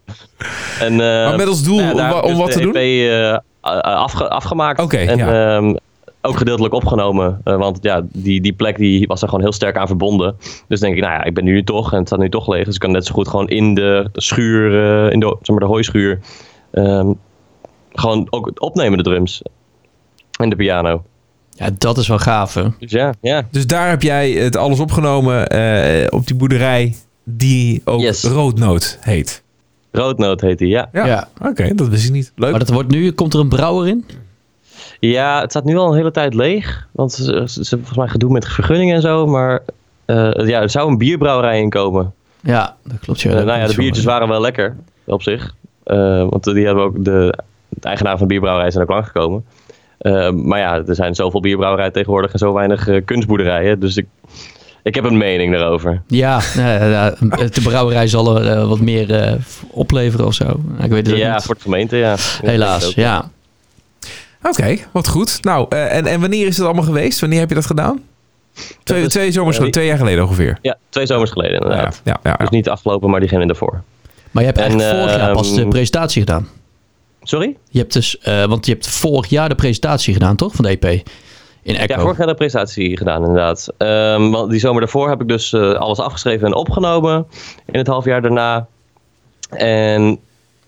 [0.81, 3.43] en, eh, Maar met als doel nou om wat dus te de EP,
[3.85, 4.81] afge- afgemaakt.
[4.83, 5.57] Oké, en ja.
[5.57, 5.75] ehm,
[6.23, 7.41] ook gedeeltelijk opgenomen.
[7.45, 10.37] want ja, die, die plek die was er gewoon heel sterk aan verbonden.
[10.69, 12.65] Dus denk ik, nou ja, ik ben nu toch en het staat nu toch leeg.
[12.65, 14.73] Dus ik kan net zo goed gewoon in de schuur,
[15.13, 16.21] in de, zeg maar de hooischuur,
[16.71, 17.13] ehm,
[17.93, 19.43] gewoon ook opnemen de drums.
[20.41, 21.03] En de piano.
[21.57, 22.65] Ja, dat is wel gaaf, hè?
[22.79, 23.43] Dus ja, ja.
[23.51, 26.95] Dus daar heb jij het alles opgenomen eh, op die boerderij
[27.25, 28.25] die ook Yes.
[28.25, 29.43] Roodnoot heet.
[29.93, 30.89] Roodnoot heet die, ja.
[30.93, 31.29] Ja, Ja.
[31.43, 32.33] oké, dat wist ik niet.
[32.37, 32.51] Leuk.
[32.51, 34.05] Maar dat wordt nu, komt er een brouwer in?
[35.01, 36.87] Ja, het staat nu al een hele tijd leeg.
[36.93, 39.27] Want ze, ze, ze hebben volgens mij gedoe met vergunningen en zo.
[39.27, 39.63] Maar
[40.05, 42.13] eh, ja, er zou een bierbrouwerij in komen.
[42.43, 43.21] Ja, dat klopt.
[43.21, 45.55] Ja, Eh, nou ja, de biertjes waren wel lekker op zich.
[45.85, 47.39] Eh, want die hebben ook de,
[47.69, 49.45] de eigenaar van de bierbrouwerij zijn ook langgekomen.
[49.99, 53.81] Eh, maar ja, er zijn zoveel bierbrouwerijen tegenwoordig en zo weinig eh, kunstboerderijen.
[53.81, 54.07] Dus ik,
[54.83, 56.03] ik heb een mening daarover.
[56.07, 59.33] Ja, ja, ja, de brouwerij zal er eh, wat meer eh,
[59.71, 60.61] opleveren of zo.
[60.83, 61.43] Ik weet het ja, niet.
[61.43, 62.17] voor de gemeente, ja.
[62.43, 63.31] Helaas, ja.
[64.43, 65.43] Oké, wat goed.
[65.43, 67.21] Nou, eh, en, en wanneer is het allemaal geweest?
[67.21, 68.03] Wanneer heb je dat gedaan?
[68.83, 70.59] Twee, is- twee zomers, eh, twee jaar geleden ongeveer.
[70.63, 72.01] Ja, twee zomers geleden inderdaad.
[72.05, 72.37] ja, ja, ja.
[72.37, 73.83] Dus niet de afgelopen, maar diegene daarvoor.
[74.31, 76.49] Maar je hebt En, eigenlijk vorig jaar pas de ehm, presentatie gedaan.
[77.29, 77.57] Sorry?
[77.71, 80.55] Je hebt dus, eh, want je hebt vorig jaar de presentatie gedaan, toch?
[80.55, 80.85] Van de EP.
[81.63, 81.95] In Echo.
[81.95, 83.69] Ja, vorig jaar de presentatie gedaan inderdaad.
[83.79, 87.27] Ehm, want die zomer daarvoor heb ik dus eh, alles afgeschreven en opgenomen
[87.67, 88.67] in het half jaar daarna.
[89.51, 90.19] En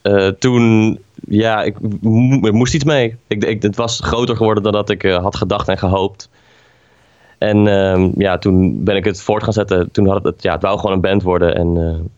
[0.02, 0.98] eh, toen,
[1.28, 3.16] ja, ik mo- moest iets mee.
[3.26, 6.28] Ik, ik, het was groter geworden dan dat ik had gedacht en gehoopt.
[7.38, 9.90] En ehm, ja, toen ben ik het voort gaan zetten.
[9.90, 11.54] Toen had het, ja, het wou gewoon een band worden.
[11.54, 11.72] En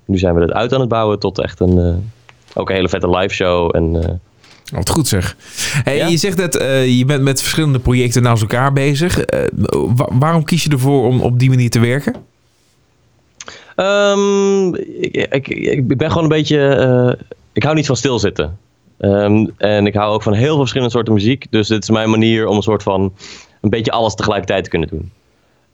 [0.04, 2.10] nu zijn we het uit aan het bouwen tot echt een,
[2.54, 3.76] ook een hele vette live show.
[3.76, 4.20] En
[4.72, 5.36] Wat goed zeg.
[5.84, 6.06] Hey, Ja?
[6.06, 9.18] Je zegt net, eh, je bent met verschillende projecten naast elkaar bezig.
[9.70, 12.14] Wa- waarom kies je ervoor om op die manier te werken?
[13.76, 16.58] Ehm, ik, ik, ik ben gewoon een beetje.
[16.68, 18.58] eh, ik hou niet van stilzitten.
[18.98, 21.46] Ehm, en ik hou ook van heel veel verschillende soorten muziek.
[21.50, 23.12] Dus dit is mijn manier om een soort van.
[23.60, 25.10] een beetje alles tegelijkertijd te kunnen doen.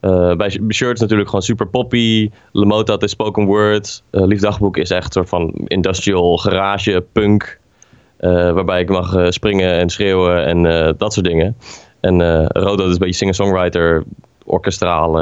[0.01, 2.31] Eh, bij Shirts natuurlijk gewoon super poppy.
[2.53, 4.03] Lemotad is spoken word.
[4.13, 7.59] Uh, Liefdagboek is echt een soort van industrial garage punk.
[8.17, 11.57] Eh, waarbij ik mag eh, springen en schreeuwen en eh, dat soort dingen.
[12.01, 14.05] En Rodo is een beetje singer-songwriter,
[14.45, 15.13] orkestraal.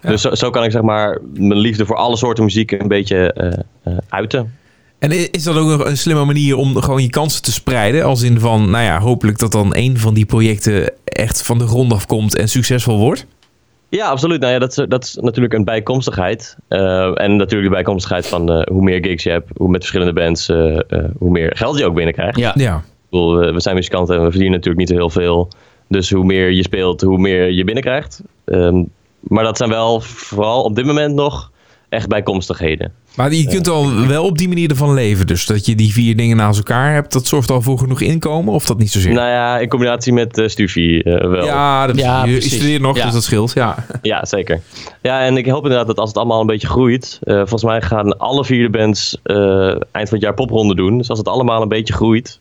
[0.00, 3.34] Dus zo, zo kan ik zeg maar mijn liefde voor alle soorten muziek een beetje
[4.08, 4.52] uiten.
[4.98, 8.04] En is dat ook nog een slimme manier om gewoon je kansen te spreiden?
[8.04, 11.66] Als in van, nou ja, hopelijk dat dan één van die projecten echt van de
[11.66, 13.26] grond af komt en succesvol wordt?
[13.94, 14.40] Ja, absoluut.
[14.40, 16.56] Nou ja, dat, is, dat is natuurlijk een bijkomstigheid.
[16.68, 20.12] Eh, en natuurlijk de bijkomstigheid van eh, hoe meer gigs je hebt, hoe met verschillende
[20.12, 22.38] bands, eh, eh, hoe meer geld je ook binnenkrijgt.
[22.38, 22.52] Ja.
[22.56, 22.76] Ja.
[22.76, 25.48] Ik bedoel, we zijn muzikanten en we verdienen natuurlijk niet zo heel veel.
[25.88, 28.22] Dus hoe meer je speelt, hoe meer je binnenkrijgt.
[28.44, 28.82] Ehm,
[29.20, 31.50] maar dat zijn wel vooral op dit moment nog
[31.88, 32.92] echt bijkomstigheden.
[33.16, 35.26] Maar je kunt al wel op die manier ervan leven.
[35.26, 38.54] Dus dat je die vier dingen naast elkaar hebt, dat zorgt al voor genoeg inkomen?
[38.54, 39.12] Of dat niet zozeer?
[39.12, 41.44] Nou ja, in combinatie met uh, Stufie wel.
[41.44, 42.54] ja, dat, Ja, je precies.
[42.54, 43.04] studeert nog, Ja.
[43.04, 43.52] dus dat scheelt.
[43.54, 43.74] Ja.
[44.02, 44.60] Ja, zeker.
[45.02, 47.18] Ja, en ik hoop inderdaad dat als het allemaal een beetje groeit.
[47.22, 49.36] eh, volgens mij gaan alle vier de bands eh,
[49.68, 50.98] eind van het jaar popronde doen.
[50.98, 52.40] Dus als het allemaal een beetje groeit.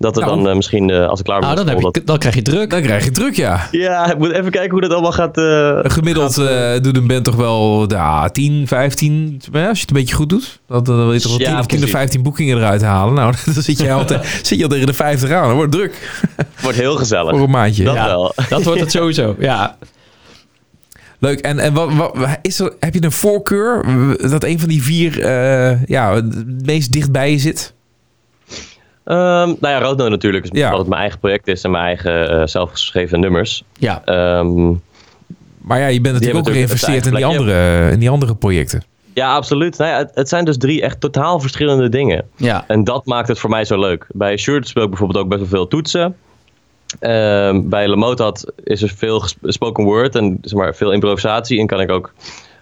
[0.00, 0.36] Dat het Nou.
[0.36, 2.18] dan eh, misschien, eh, als ik klaar ben Nou, met dan, heb school, je, dan
[2.18, 2.70] krijg je druk.
[2.70, 3.68] Dan krijg je druk, ja.
[3.70, 5.38] Ja, ik moet even kijken hoe dat allemaal gaat.
[5.38, 9.82] eh, Gemiddeld eh, doet een band toch wel ja, 10, 15, maar ja, als je
[9.82, 10.60] het een beetje goed doet.
[10.66, 11.96] Dan, dan wil je toch wel Ja, 10 of 10 of precies.
[11.96, 13.14] 15 boekingen eruit halen.
[13.14, 15.46] Nou, dan zit je al, te- zit je al tegen de 50 aan.
[15.46, 16.22] Dan wordt het druk
[16.62, 17.30] wordt heel gezellig.
[17.30, 17.84] voor een maandje.
[17.84, 18.06] dat Ja.
[18.06, 18.34] wel.
[18.48, 19.76] Dat wordt het sowieso, ja.
[21.18, 21.40] Leuk.
[21.40, 23.84] En, en wat, wat, is er, heb je een voorkeur
[24.30, 27.74] dat een van die vier eh, ja, het meest dichtbij je zit?
[29.10, 30.64] Ehm, nou ja, Roadnote natuurlijk, is Ja.
[30.64, 33.64] omdat het mijn eigen project is en mijn eigen eh, zelfgeschreven nummers.
[33.78, 34.68] Ja, Ehm,
[35.62, 38.82] Maar ja, je bent natuurlijk ook geïnvesteerd in die, andere, in die andere projecten.
[39.14, 39.78] ja, absoluut.
[39.78, 42.24] Nou ja, het, het zijn dus drie echt totaal verschillende dingen.
[42.36, 42.64] ja.
[42.66, 44.06] En dat maakt het voor mij zo leuk.
[44.12, 46.16] Bij Shirt speel ik bijvoorbeeld ook best wel veel toetsen.
[46.98, 51.58] Ehm, bij Lamotad is er veel spoken word en zeg maar, veel improvisatie.
[51.60, 52.12] En kan ik ook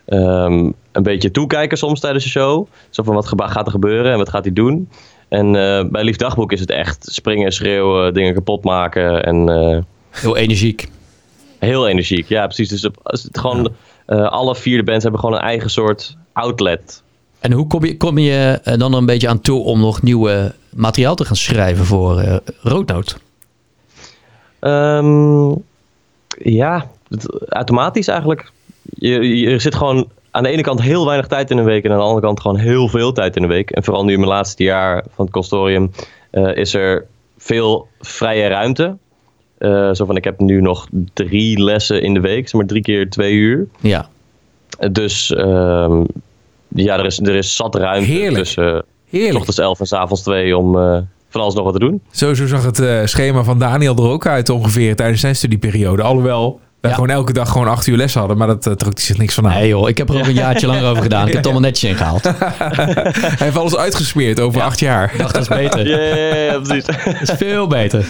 [0.07, 2.67] een beetje toekijken soms tijdens de show.
[2.91, 4.89] Zo van wat gaat er gebeuren en wat gaat hij doen.
[5.29, 9.25] En eh, bij Lief Dagboek is het echt springen, schreeuwen, dingen kapot maken.
[9.25, 9.79] En eh,
[10.11, 10.89] Heel energiek.
[11.59, 12.29] heel energiek.
[12.29, 12.69] Ja, precies.
[12.69, 13.75] Dus het gewoon,
[14.07, 17.03] eh, alle vier de bands hebben gewoon een eigen soort outlet.
[17.41, 20.55] En hoe kom je, kom je dan er een beetje aan toe om nog nieuwe
[20.71, 23.19] materiaal te gaan schrijven voor Roodnoot?
[24.61, 25.51] Ehm,
[26.39, 28.51] ja, het- automatisch eigenlijk.
[28.83, 31.85] Je, je er zit gewoon aan de ene kant heel weinig tijd in een week
[31.85, 33.71] en aan de andere kant gewoon heel veel tijd in een week.
[33.71, 35.91] En vooral nu in mijn laatste jaar van het consortium
[36.31, 37.07] eh, is er
[37.39, 38.97] veel vrije ruimte.
[39.59, 42.83] Eh, zo van, ik heb nu nog drie lessen in de week, zeg maar drie
[42.83, 43.67] keer twee uur.
[43.81, 44.09] Ja.
[44.79, 46.03] Eh, Dus ehm,
[46.69, 48.37] ja, er is, er is zat ruimte Heerlijk.
[48.45, 49.37] tussen uh, Heerlijk.
[49.37, 50.99] ochtends elf en 's avonds twee om eh,
[51.29, 52.01] van alles nog wat te doen.
[52.11, 56.03] Zo, zo zag het eh, schema van Daniel er ook uit ongeveer tijdens zijn studieperiode.
[56.03, 56.97] Alhoewel wij Ja.
[56.97, 58.37] gewoon elke dag gewoon acht uur les hadden.
[58.37, 59.53] Maar dat uh, trok hij zich niks van aan.
[59.55, 61.21] Nee joh, ik heb er ook een jaartje langer over gedaan.
[61.21, 62.23] Ik heb het allemaal netjes ingehaald.
[63.39, 65.13] Hij heeft alles uitgesmeerd over acht jaar.
[65.17, 65.89] dacht, dat is beter.
[65.89, 66.85] Ja, precies.
[66.85, 68.09] Dat is veel beter.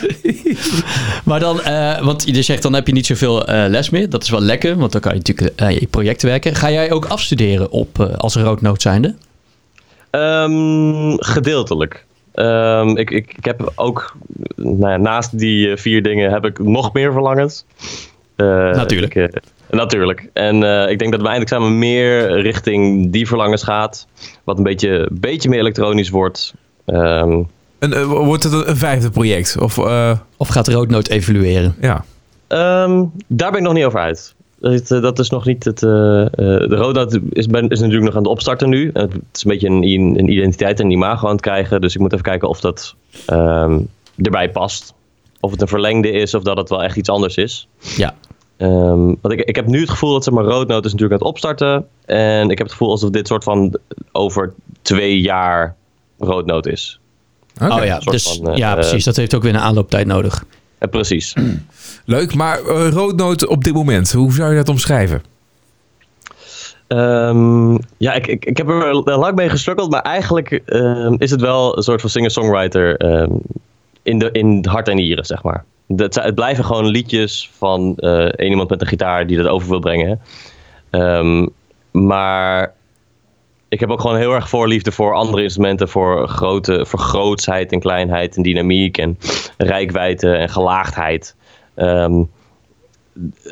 [1.24, 4.10] maar dan, eh, want je zegt dan heb je niet zoveel eh, les meer.
[4.10, 6.54] Dat is wel lekker, want dan kan je natuurlijk aan je projecten werken.
[6.54, 9.14] Ga jij ook afstuderen op, eh, als roodnoot zijnde?
[10.10, 12.04] Ehm, gedeeltelijk.
[12.34, 14.16] Ehm, ik, ik, ik heb ook,
[14.56, 17.64] nou ja, naast die vier dingen heb ik nog meer verlangens.
[18.38, 19.14] Eh, Natuurlijk.
[19.14, 20.28] ik, eh, natuurlijk.
[20.32, 24.06] En eh, ik denk dat mijn eindexamen meer richting die verlangens gaat.
[24.44, 26.54] Wat een beetje, beetje meer elektronisch wordt.
[26.84, 27.42] Ehm,
[27.78, 29.56] Een, eh, wordt het een, vijfde project?
[29.60, 31.74] Of eh, Of gaat roodnoot evalueren?
[31.80, 32.04] ja.
[32.46, 34.34] Ehm, daar ben ik nog niet over uit.
[34.60, 35.82] Dat, dat is nog niet het.
[35.82, 38.90] eh, eh, de Roda is, ben, is natuurlijk nog aan het opstarten nu.
[38.92, 39.82] En Het is een beetje een,
[40.18, 41.80] een identiteit en een imago aan het krijgen.
[41.80, 42.94] Dus ik moet even kijken of dat
[43.26, 43.78] ehm,
[44.22, 44.94] erbij past.
[45.40, 47.68] Of het een verlengde is of dat het wel echt iets anders is.
[47.96, 48.14] Ja.
[48.58, 51.26] Ehm, want ik, ik heb nu het gevoel dat zeg maar, Roodnoot is natuurlijk aan
[51.26, 51.86] het opstarten.
[52.04, 53.78] En ik heb het gevoel alsof dit soort van
[54.12, 54.52] over
[54.82, 55.76] twee jaar
[56.18, 57.00] Roodnoot is.
[57.62, 57.74] Oké.
[57.74, 59.04] oh ja, dus, van, eh, ja, precies.
[59.04, 60.44] Dat heeft ook weer een aanlooptijd nodig.
[60.78, 61.34] Eh, precies.
[62.04, 64.12] Leuk, maar roodnoot op dit moment.
[64.12, 65.22] Hoe zou je dat omschrijven?
[66.86, 71.40] Ehm, ja, ik, ik, ik heb er lang mee gestruggeld, maar eigenlijk ehm, is het
[71.40, 73.30] wel een soort van singer-songwriter ehm,
[74.02, 75.64] in, de, in hart en nieren, zeg maar.
[75.96, 79.68] Het, het blijven gewoon liedjes van eh één iemand met een gitaar die dat over
[79.68, 80.20] wil brengen.
[80.90, 81.46] Ehm,
[81.90, 82.74] maar
[83.68, 86.98] ik heb ook gewoon heel erg voorliefde voor andere instrumenten, voor, grote, voor
[87.72, 89.18] en kleinheid en dynamiek en
[89.56, 91.36] rijkwijde en gelaagdheid.
[91.74, 92.22] Ehm,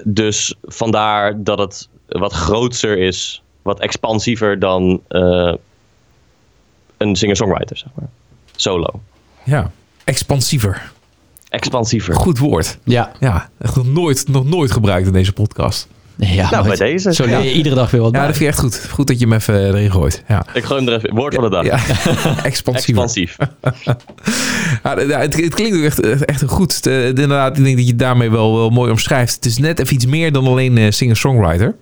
[0.04, 5.54] dus vandaar dat het wat grootser is, wat expansiever dan eh,
[6.96, 8.08] een singer-songwriter, zeg maar.
[8.56, 9.00] Solo.
[9.44, 9.70] Ja,
[10.04, 10.92] expansiever.
[11.56, 12.14] Expansiever.
[12.14, 12.78] Goed woord.
[12.84, 15.88] Ja, Ja, echt nog nooit, nog nooit gebruikt in deze podcast.
[16.16, 17.12] ja Nou, maar bij deze.
[17.14, 18.26] Zo leer je iedere dag weer wat Ja, bij.
[18.26, 18.88] dat vind ik echt goed.
[18.90, 20.22] Goed dat je hem even erin gooit.
[20.28, 21.14] Ja, Ik gooi hem er even.
[21.14, 21.64] Woord van de dag.
[21.64, 21.78] ja.
[22.42, 23.02] expansiever.
[23.02, 23.36] Expansief.
[24.82, 26.86] Ja, het, het klinkt ook echt, echt, goed.
[26.86, 29.34] Eh, inderdaad, ik denk dat je het daarmee wel, wel mooi omschrijft.
[29.34, 31.74] Het is net even iets meer dan alleen eh, singer-songwriter.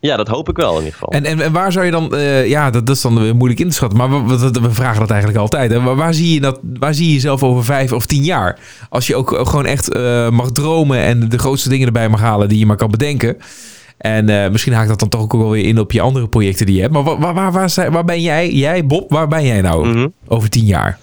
[0.00, 1.08] Ja, dat hoop ik wel in ieder geval.
[1.08, 2.14] En, en, en waar zou je dan...
[2.14, 3.98] eh, ja, dat, dat is dan moeilijk in te schatten.
[3.98, 5.70] Maar we, we, we vragen dat eigenlijk altijd.
[5.70, 5.80] Hè.
[5.82, 8.58] Waar, waar zie je dat, waar zie je jezelf over vijf of tien jaar?
[8.88, 10.98] Als je ook gewoon echt eh, mag dromen...
[10.98, 13.36] en de grootste dingen erbij mag halen die je maar kan bedenken.
[13.98, 16.66] En eh, misschien haakt dat dan toch ook wel weer in op je andere projecten
[16.66, 16.92] die je hebt.
[16.92, 20.08] Maar waar, waar, waar, waar, ben jij, jij Bob, waar ben jij nou Mhm.
[20.28, 20.98] over tien jaar?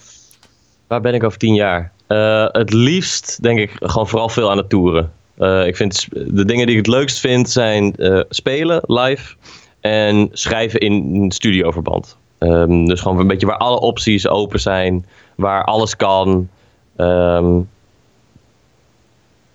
[0.87, 1.91] Waar ben ik over tien jaar?
[2.07, 5.11] Eh, het liefst denk ik gewoon vooral veel aan het toeren.
[5.37, 9.35] Eh, ik vind de dingen die ik het leukst vind zijn eh, spelen live
[9.79, 12.17] en schrijven in studioverband.
[12.37, 16.49] Ehm, dus gewoon een beetje waar alle opties open zijn, waar alles kan.
[16.95, 17.59] Ehm,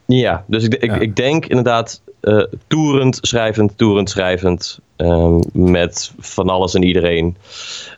[0.07, 0.99] ja, dus ik, ik, Ja.
[0.99, 4.79] ik denk inderdaad eh toerend, schrijvend, toerend, schrijvend.
[4.97, 7.37] ehm, met van alles en iedereen.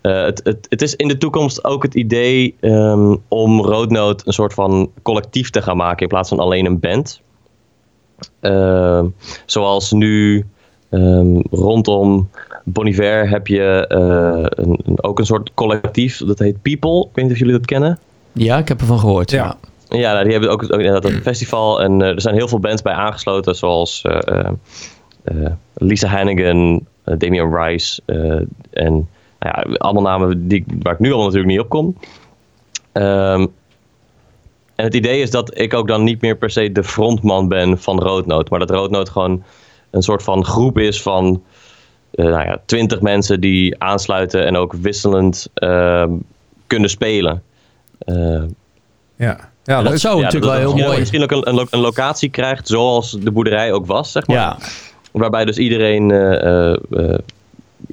[0.02, 2.54] Het, het, het is in de toekomst ook het idee
[3.28, 7.20] om Roadnote een soort van collectief te gaan maken in plaats van alleen een band.
[8.40, 9.06] Ehm,
[9.46, 10.44] zoals nu
[10.90, 12.28] ehm, rondom
[12.64, 17.00] Boniver heb je eh, een, een- ook een soort collectief, dat heet People.
[17.00, 17.98] Ik weet niet of jullie dat kennen.
[18.32, 19.30] Ja, ik heb ervan gehoord.
[19.30, 19.44] Ja.
[19.44, 19.56] Ja.
[19.98, 21.82] Ja, nou, die hebben ook, ook inderdaad een festival.
[21.82, 24.50] En eh, er zijn heel veel bands bij aangesloten, zoals eh, eh,
[25.24, 28.16] eh, Lisa Hannigan, Damian Rice eh,
[28.84, 29.08] en
[29.38, 31.96] nou ja, allemaal namen die, waar ik nu al natuurlijk niet op kom.
[32.92, 33.46] Ehm,
[34.74, 37.78] en het idee is dat ik ook dan niet meer per se de frontman ben
[37.78, 39.42] van Roodnoot, maar dat Roodnoot gewoon
[39.90, 41.42] een soort van groep is van
[42.10, 46.10] eh, nou ja, twintig mensen die aansluiten en ook wisselend ehm,
[46.66, 47.42] kunnen spelen.
[47.98, 48.42] Eh,
[49.16, 49.98] Ja, ja dat leuk.
[49.98, 50.98] zou ja, natuurlijk dat- wel dat- heel mooi.
[50.98, 54.36] Misschien ook een, een, lo- een locatie krijgt zoals de boerderij ook was, zeg maar.
[54.36, 54.56] Ja,
[55.12, 56.74] Waarbij dus iedereen eh,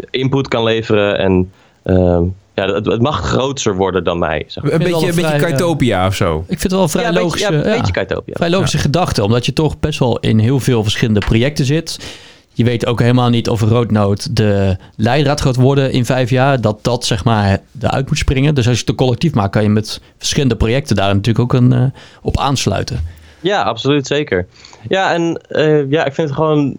[0.10, 1.52] input kan leveren en
[1.84, 2.24] ehm,
[2.56, 4.44] ja, het, het mag groter worden dan mij.
[4.48, 4.72] Zeg maar.
[4.74, 6.38] Een beetje, een beetje vrij, eh, Kaitopia of zo.
[6.40, 8.78] ik vind het wel een vrij Ja, een beetje- logische, ja, een beetje vrij logische
[8.78, 9.24] gedachte.
[9.24, 12.00] Omdat je toch best wel in heel veel verschillende projecten zit.
[12.54, 16.62] Je weet ook helemaal niet of Roodnoot de leidraad gaat worden in vijf jaar.
[16.62, 18.56] Dat dat zeg maar eruit moet springen.
[18.56, 21.62] Dus als je het een collectief maakt, kan je met verschillende projecten daar natuurlijk ook
[21.62, 21.84] een, eh,
[22.22, 23.00] op aansluiten.
[23.40, 24.48] Ja, absoluut, zeker.
[24.88, 26.78] Ja, en eh, ja, ik vind het gewoon...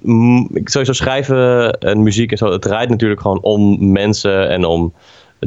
[0.54, 4.92] ik- sowieso schrijven en muziek en zo, het draait natuurlijk gewoon om mensen en om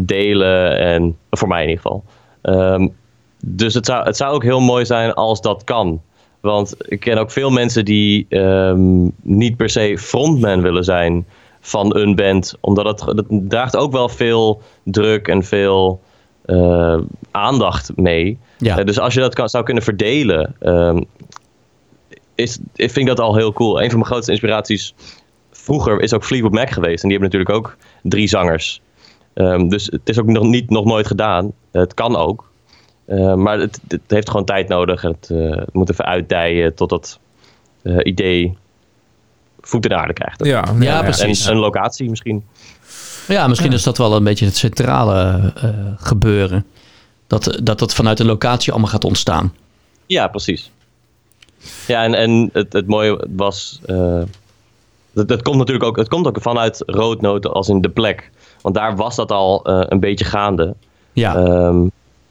[0.02, 0.78] delen.
[0.78, 2.04] En voor mij in ieder geval.
[2.42, 2.88] Ehm,
[3.46, 6.02] dus het zou, het zou ook heel mooi zijn als dat kan.
[6.40, 11.26] Want ik ken ook veel mensen die ehm, niet per se frontman willen zijn
[11.60, 12.58] van een band.
[12.60, 16.02] Omdat het, dat draagt ook wel veel druk en veel
[16.46, 16.98] eh,
[17.32, 18.38] aandacht mee.
[18.58, 18.78] Ja.
[18.78, 21.02] Eh, dus als je dat kan, zou kunnen verdelen, ehm,
[22.36, 23.82] is, ik vind dat al heel cool.
[23.82, 24.94] Een van mijn grootste inspiraties
[25.52, 27.04] vroeger is ook Fleetwood Mac geweest.
[27.04, 28.82] En die hebben natuurlijk ook drie zangers.
[29.36, 31.52] Ehm, dus het is ook nog, niet, nog nooit gedaan.
[31.72, 32.50] Het kan ook.
[33.06, 35.02] Eh, maar het, het heeft gewoon tijd nodig.
[35.02, 37.20] Het, eh, het moet even uitdijen tot dat
[37.82, 38.58] eh, idee
[39.62, 40.46] voet in de aarde krijgt.
[40.46, 41.46] Ja, Ja, En precies.
[41.46, 42.46] een locatie misschien.
[43.28, 46.66] Ja, misschien is dat wel een beetje het centrale eh, gebeuren.
[47.28, 49.54] Dat, dat dat vanuit een locatie allemaal gaat ontstaan.
[50.06, 50.72] Ja, precies.
[51.88, 53.80] Ja, en, en het, het mooie was.
[53.86, 54.22] eh,
[55.12, 58.32] dat, dat komt natuurlijk ook, het komt ook vanuit Roodnoten als in de plek.
[58.66, 60.76] Want daar was dat al eh, een beetje gaande.
[61.14, 61.84] Ja, Ehm,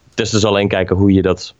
[0.09, 1.53] het is dus alleen kijken hoe je dat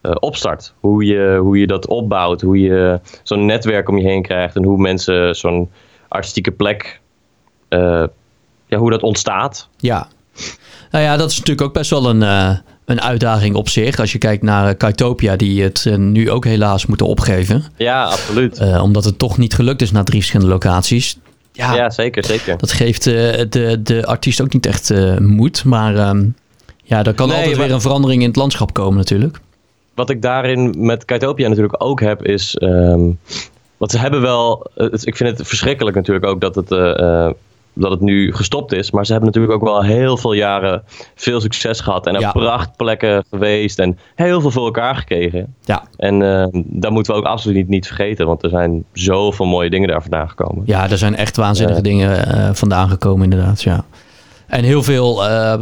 [0.00, 0.72] eh, opstart.
[0.80, 2.40] Hoe je, hoe je dat opbouwt.
[2.40, 4.56] Hoe je zo'n netwerk om je heen krijgt.
[4.56, 5.70] En hoe mensen zo'n
[6.08, 7.00] artistieke plek.
[7.68, 8.04] eh,
[8.66, 9.68] ja, hoe dat ontstaat.
[9.76, 10.08] ja.
[10.90, 12.20] Nou ja, dat is natuurlijk ook best wel een,
[12.84, 13.98] een uitdaging op zich.
[13.98, 17.64] Als je kijkt naar uh, Kaitopia, die het nu ook helaas moeten opgeven.
[17.76, 18.60] Ja, absoluut.
[18.80, 21.18] Omdat het toch niet gelukt is naar drie verschillende locaties.
[21.56, 22.58] Ja, ja, zeker, zeker.
[22.58, 23.12] dat geeft eh,
[23.48, 25.64] de, de artiest ook niet echt eh, moed.
[25.64, 26.24] Maar ehm,
[26.82, 29.40] ja, er kan Nee, altijd maar- weer een verandering in het landschap komen natuurlijk.
[29.94, 32.54] wat ik daarin met Kaitopia natuurlijk ook heb, is.
[32.54, 33.00] ehm
[33.76, 34.70] want ze hebben wel.
[34.74, 37.30] het- ik vind het verschrikkelijk natuurlijk ook dat het, eh,
[37.78, 38.90] dat het nu gestopt is.
[38.90, 40.82] Maar ze hebben natuurlijk ook wel heel veel jaren
[41.14, 42.06] veel succes gehad.
[42.06, 42.32] En op Ja.
[42.32, 43.78] prachtplekken geweest.
[43.78, 45.54] En heel veel voor elkaar gekregen.
[45.64, 48.26] Ja, En eh dat moeten we ook absoluut niet, niet vergeten.
[48.26, 50.62] Want er zijn zoveel mooie dingen daar vandaan gekomen.
[50.66, 53.62] Ja, er zijn echt waanzinnige dingen eh, vandaan gekomen, inderdaad.
[53.62, 53.84] Ja.
[54.46, 55.58] En heel veel eh,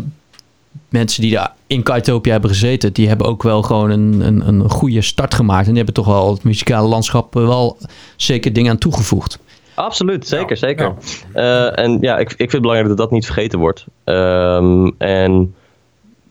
[0.89, 4.71] mensen die daar in Kaitopia hebben gezeten, die hebben ook wel gewoon een, een, een
[4.71, 5.63] goede start gemaakt.
[5.67, 7.77] En die hebben toch wel het muzikale landschap wel
[8.17, 9.39] zeker dingen aan toegevoegd.
[9.75, 10.95] Absoluut, zeker, Ja, zeker.
[11.33, 13.87] Eh, en ja, ik, ik vind het belangrijk dat dat niet vergeten wordt.
[14.05, 15.55] Ehm, en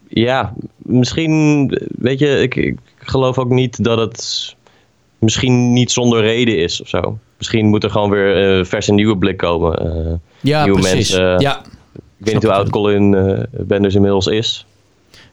[0.07, 1.67] ja, misschien,
[1.97, 4.55] weet je, ik, ik geloof ook niet dat het
[5.19, 7.17] misschien niet zonder reden is of zo.
[7.37, 9.77] Misschien moet er gewoon weer uh, vers en nieuwe blik komen.
[9.77, 11.15] Eh, Ja, Nieuwe precies.
[11.15, 11.59] mensen, ja.
[11.93, 14.65] ik weet niet hoe oud Colin uh, Benders inmiddels is.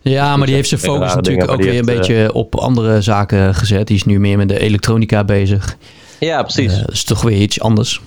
[0.01, 3.87] Ja, maar die heeft zijn focus natuurlijk ook weer een beetje op andere zaken gezet.
[3.87, 5.77] Die is nu meer met de elektronica bezig.
[6.21, 6.73] Ja, precies.
[6.73, 8.01] Uh, dat is toch weer iets anders.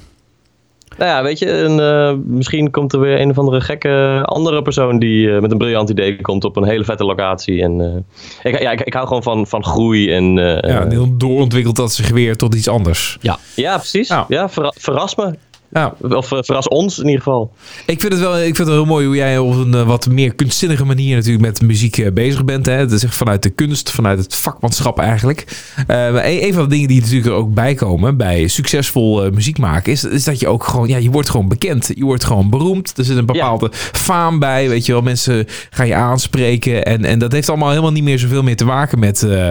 [0.97, 4.61] Nou ja, weet je, en, uh, misschien komt er weer een of andere gekke andere
[4.61, 7.61] persoon die uh, met een briljant idee komt op een hele vette locatie.
[7.61, 10.36] En uh, ik, ja, ik, ik, hou gewoon van, van groei en.
[10.36, 13.18] ja, heel doorontwikkelt dat zich weer tot iets anders.
[13.22, 14.07] Ja, ja precies.
[14.07, 15.34] Ja, ja verra verras me.
[15.74, 15.93] Ja.
[16.01, 17.53] Of uh, verras ons in ieder geval.
[17.86, 19.88] Ik vind het wel, ik vind het wel heel mooi hoe jij op een uh,
[19.88, 22.65] wat meer kunstzinnige manier natuurlijk met muziek uh, bezig bent.
[22.65, 22.74] Hè?
[22.74, 25.45] Het is echt vanuit de kunst, vanuit het vakmanschap eigenlijk.
[25.88, 29.91] Uh, een van de dingen die natuurlijk er ook bij komen bij succesvol muziek maken
[29.91, 31.91] is, is dat je ook gewoon, ja, je wordt gewoon bekend.
[31.95, 32.97] Je wordt gewoon beroemd.
[32.97, 33.78] Er zit een bepaalde ja.
[33.91, 35.01] faam bij, weet je wel.
[35.01, 38.65] Mensen gaan je aanspreken en, en dat heeft allemaal helemaal niet meer zoveel meer te
[38.65, 39.47] maken met, uh,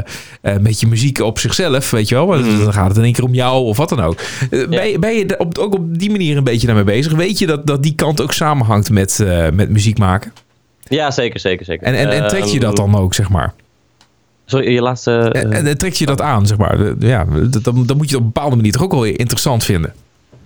[0.61, 2.27] met je muziek op zichzelf, weet je wel.
[2.27, 2.65] Mm.
[2.65, 4.21] Dan gaat het in één keer om jou of wat dan ook.
[4.51, 4.67] Ja.
[4.67, 7.13] Ben, je, ben je op, ook op die manier een beetje daarmee bezig?
[7.13, 10.33] Weet je dat, dat die kant ook samenhangt met, uh, met muziek maken?
[10.83, 11.87] Ja, zeker, zeker, zeker.
[11.87, 13.55] En, en, en trek je dat dan ook, zeg maar?
[14.45, 15.13] Sorry, je laatste...
[15.13, 16.95] En, en, trek je dat aan, zeg maar?
[16.99, 17.25] Ja,
[17.63, 19.93] dan, dan moet je het op een bepaalde manier toch ook wel interessant vinden.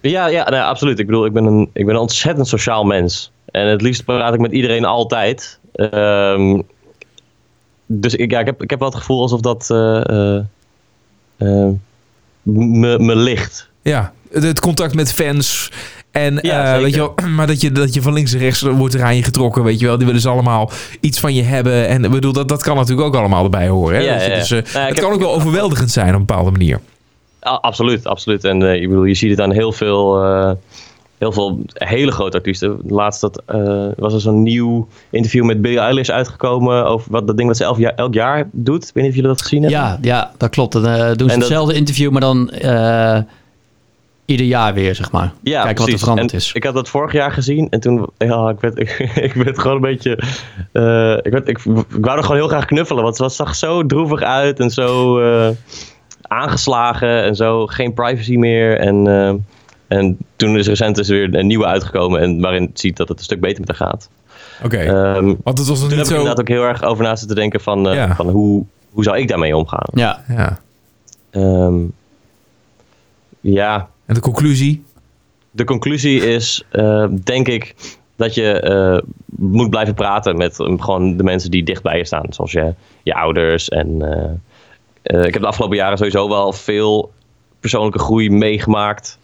[0.01, 0.99] Ja, ja nou, absoluut.
[0.99, 3.33] Ik bedoel, ik ben, een, ik ben een ontzettend sociaal mens.
[3.45, 5.59] En het liefst praat ik met iedereen altijd.
[5.73, 6.63] Um,
[7.87, 10.41] dus ik, ja, ik, heb, ik heb wel het gevoel alsof dat uh,
[12.43, 13.69] me, me ligt.
[13.83, 14.13] Ja.
[14.33, 15.71] Het, het contact met fans.
[16.11, 18.61] En Ja, eh, weet je wel, maar dat je, dat je van links en rechts
[18.61, 19.97] wordt er aan je getrokken, weet je wel.
[19.97, 20.71] Die willen ze allemaal
[21.01, 21.89] iets van je hebben.
[21.89, 23.97] En ik bedoel, dat, dat kan natuurlijk ook allemaal erbij horen.
[23.97, 24.03] Hè?
[24.03, 24.39] Ja, Dat je ja, ja.
[24.41, 26.81] Dus, eh, Nou het heb- kan ook wel heb- overweldigend zijn op een bepaalde manier.
[27.41, 28.45] Absoluut, absoluut.
[28.45, 30.51] En eh, ik bedoel, je ziet het aan heel veel, eh,
[31.19, 32.79] heel veel hele grote artiesten.
[32.87, 37.37] Laatst dat, eh, was er zo'n nieuw interview met Billie Eilish uitgekomen over wat, dat
[37.37, 38.83] ding wat ze elf jaar, elk jaar doet.
[38.89, 39.81] Ik weet niet of jullie dat gezien hebben.
[39.81, 40.73] Ja, ja, dat klopt.
[40.73, 43.19] Dan eh, doen ze En dat- hetzelfde interview, maar dan eh,
[44.27, 45.33] ieder jaar weer, zeg maar.
[45.43, 46.01] Ja, Kijken wat er precies.
[46.01, 46.53] veranderd En is.
[46.53, 48.91] Ik had dat vorig jaar gezien en toen, ja, ik werd, ik,
[49.29, 50.19] ik werd gewoon een beetje,
[50.73, 53.87] eh, ik, werd, ik, ik wou er gewoon heel graag knuffelen, want het zag zo
[53.87, 55.49] droevig uit en zo eh,
[56.23, 58.79] aangeslagen en zo, geen privacy meer.
[58.79, 59.35] En, eh,
[59.99, 63.19] en toen is recent dus weer een nieuwe uitgekomen en waarin het ziet dat het
[63.19, 64.09] een stuk beter met haar gaat.
[64.65, 64.77] Oké.
[64.79, 66.15] Ehm, Want het was nog toen niet heb ik zo...
[66.15, 68.15] inderdaad ook heel erg over na zitten denken van, eh, Ja.
[68.15, 69.89] van hoe, hoe zou ik daarmee omgaan?
[69.93, 70.59] Ja, Ja.
[71.31, 71.75] Ehm,
[73.41, 74.85] ja, En de conclusie?
[75.57, 77.75] de conclusie is, eh, denk ik,
[78.17, 78.99] dat je eh,
[79.37, 82.27] moet blijven praten met eh, gewoon de mensen die dicht bij je staan.
[82.31, 83.69] Zoals je, je ouders.
[83.69, 84.03] En
[85.03, 87.13] ik heb de afgelopen jaren sowieso wel veel
[87.61, 89.19] persoonlijke groei meegemaakt.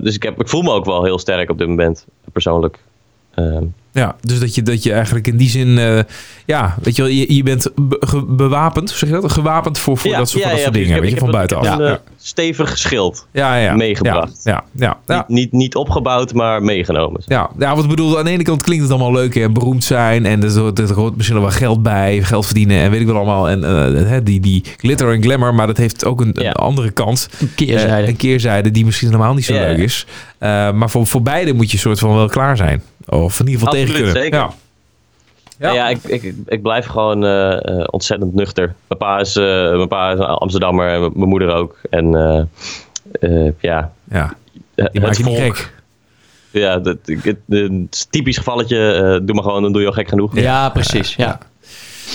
[0.00, 2.78] Dus ik, heb, ik voel me ook wel heel sterk op dit moment, persoonlijk.
[3.34, 5.78] Ehm, Ja, dus dat je, dat je eigenlijk in die zin...
[5.78, 5.98] eh,
[6.44, 9.32] ja, weet je wel, je, je bent be- bewapend, zeg je dat?
[9.32, 11.20] Gewapend voor, voor ja, dat soort, ja, voor dat ja, soort dingen, precies.
[11.20, 11.64] weet je, van buitenaf.
[11.64, 13.26] Ja, eh, stevig schild.
[13.32, 13.74] ja, ja.
[13.74, 14.40] meegebracht.
[14.44, 15.14] Ja, ja, ja.
[15.14, 15.24] ja.
[15.28, 17.22] Niet, niet, niet opgebouwd, maar meegenomen.
[17.26, 19.84] Ja, ja, wat ik bedoel, aan de ene kant klinkt het allemaal leuk en beroemd
[19.84, 20.26] zijn.
[20.26, 23.06] En er hoort, er hoort misschien nog wel geld bij, geld verdienen en weet ik
[23.06, 23.48] wel allemaal.
[23.48, 27.28] En eh, hè, die, die glitter en glamour, maar dat heeft ook een, andere kant.
[27.40, 28.08] een keerzijde.
[28.08, 29.60] Een keerzijde die misschien helemaal niet zo Ja.
[29.60, 30.06] leuk is.
[30.38, 32.82] Eh, maar voor, voor beide moet je soort van wel klaar zijn.
[33.08, 34.22] Of in ieder geval Absoluut, tegen kunnen.
[34.22, 34.38] zeker.
[34.38, 34.52] Ja.
[35.58, 38.74] Ja, ja ik, ik, ik blijf gewoon eh, eh, ontzettend nuchter.
[38.88, 39.44] Mijn pa is, eh,
[39.76, 41.76] mijn pa is een Amsterdammer en mijn moeder ook.
[41.90, 44.34] En eh, eh, ja, ja,
[44.74, 45.72] die maak het je niet gek.
[46.50, 48.92] Ja, dat, het, het is een typisch gevalletje.
[48.92, 50.38] eh, doe maar gewoon, dan doe je al gek genoeg.
[50.38, 51.14] ja, precies.
[51.16, 51.38] Ja.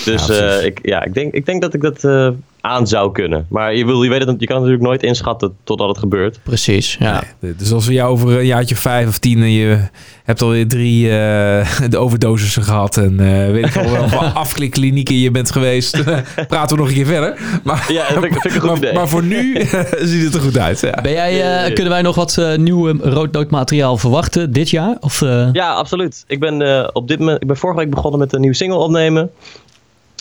[0.04, 2.28] Dus Ja, eh, ik, ja, ik, denk, ik denk dat ik dat eh,
[2.60, 3.46] aan zou kunnen.
[3.48, 6.40] Maar je, wil, je, weet het, je kan het natuurlijk nooit inschatten totdat het gebeurt.
[6.42, 7.22] Precies, ja.
[7.38, 9.78] Nee, Dus als we jou over een jaartje vijf of tien en je
[10.24, 15.30] hebt alweer drie eh, de overdosissen gehad en eh, weet ik wel welke afklikklinieken je
[15.30, 16.04] bent geweest,
[16.48, 17.38] praten we nog een keer verder.
[17.64, 18.92] Maar, Ja, dat vind ik, vind ik een goed maar, idee.
[18.92, 19.56] maar voor nu
[20.00, 20.80] ziet het er goed uit.
[20.80, 20.98] Ja.
[21.02, 24.96] Ben jij, eh, kunnen wij nog wat eh nieuw roodnootmateriaal verwachten dit jaar?
[25.00, 26.24] Of, eh, Ja, absoluut.
[26.26, 28.78] Ik ben, eh, op dit moment, ik ben vorige week begonnen met een nieuwe single
[28.78, 29.30] opnemen.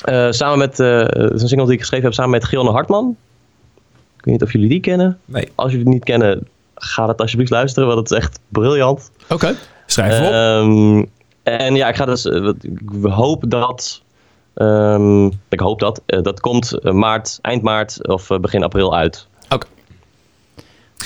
[0.03, 3.15] Eh, samen met, eh, een single die ik geschreven heb samen met Gilne Hartman.
[4.17, 5.19] Ik weet niet of jullie die kennen.
[5.25, 9.11] Nee, Als jullie het niet kennen, ga het alsjeblieft luisteren, want het is echt briljant.
[9.29, 9.55] Oké.
[9.85, 10.31] schrijf op.
[10.31, 11.05] Ehm,
[11.43, 14.01] en ja, ik ga dus, eh, ik hoop dat,
[14.53, 19.27] ehm, ik hoop dat, dat komt maart, eind maart of begin april uit.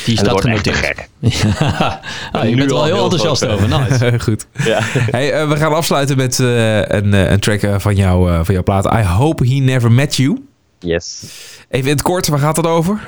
[0.05, 0.97] Die dat staat wordt echt te genoteerd.
[0.97, 1.09] gek.
[1.59, 2.01] Ja.
[2.31, 3.67] Ah, je bent er wel al heel enthousiast over.
[3.67, 4.19] Nice.
[4.25, 4.45] goed.
[4.53, 4.77] Ja.
[4.81, 8.53] Hey, eh, we gaan afsluiten met eh, een, eh, een track van, jou, eh, van
[8.53, 8.85] jouw plaat.
[8.85, 10.41] I Hope He Never Met You.
[10.79, 11.23] Yes.
[11.69, 12.99] Even in het kort, waar gaat het over?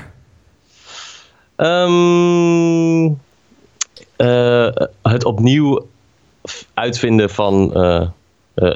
[1.55, 3.05] Ehm,
[4.15, 4.67] eh,
[5.03, 5.87] het opnieuw
[6.73, 8.07] uitvinden van eh, eh,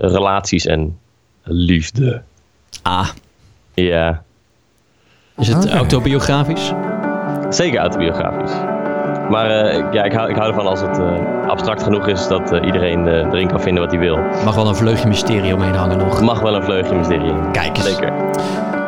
[0.02, 0.98] relaties en
[1.44, 2.22] liefde.
[2.82, 3.10] Ah,
[3.74, 4.24] Ja,
[5.38, 6.72] is het autobiografisch?
[7.50, 8.52] Zeker autobiografisch.
[9.30, 12.28] Maar eh, ik- ja, ik, hou, ik hou ervan als het eh, abstract genoeg is
[12.28, 14.18] dat eh, iedereen eh, erin kan vinden wat hij wil.
[14.46, 16.22] Mag wel een vleugje mysterie omheen hangen nog.
[16.22, 17.34] Mag wel een vleugje mysterie.
[17.52, 17.86] Kijk eens.
[17.86, 18.12] Zeker.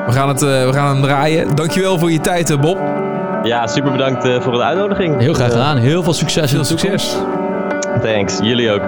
[0.05, 1.55] We gaan, het, eh, we gaan hem draaien.
[1.55, 2.77] Dankjewel voor je tijd, Bob.
[3.43, 5.19] Ja, super bedankt eh, voor de uitnodiging.
[5.19, 5.77] Heel graag gedaan.
[5.77, 7.05] Heel veel succes in Veel de toekomst.
[7.09, 8.11] succes.
[8.11, 8.39] thanks.
[8.41, 8.81] Jullie ook.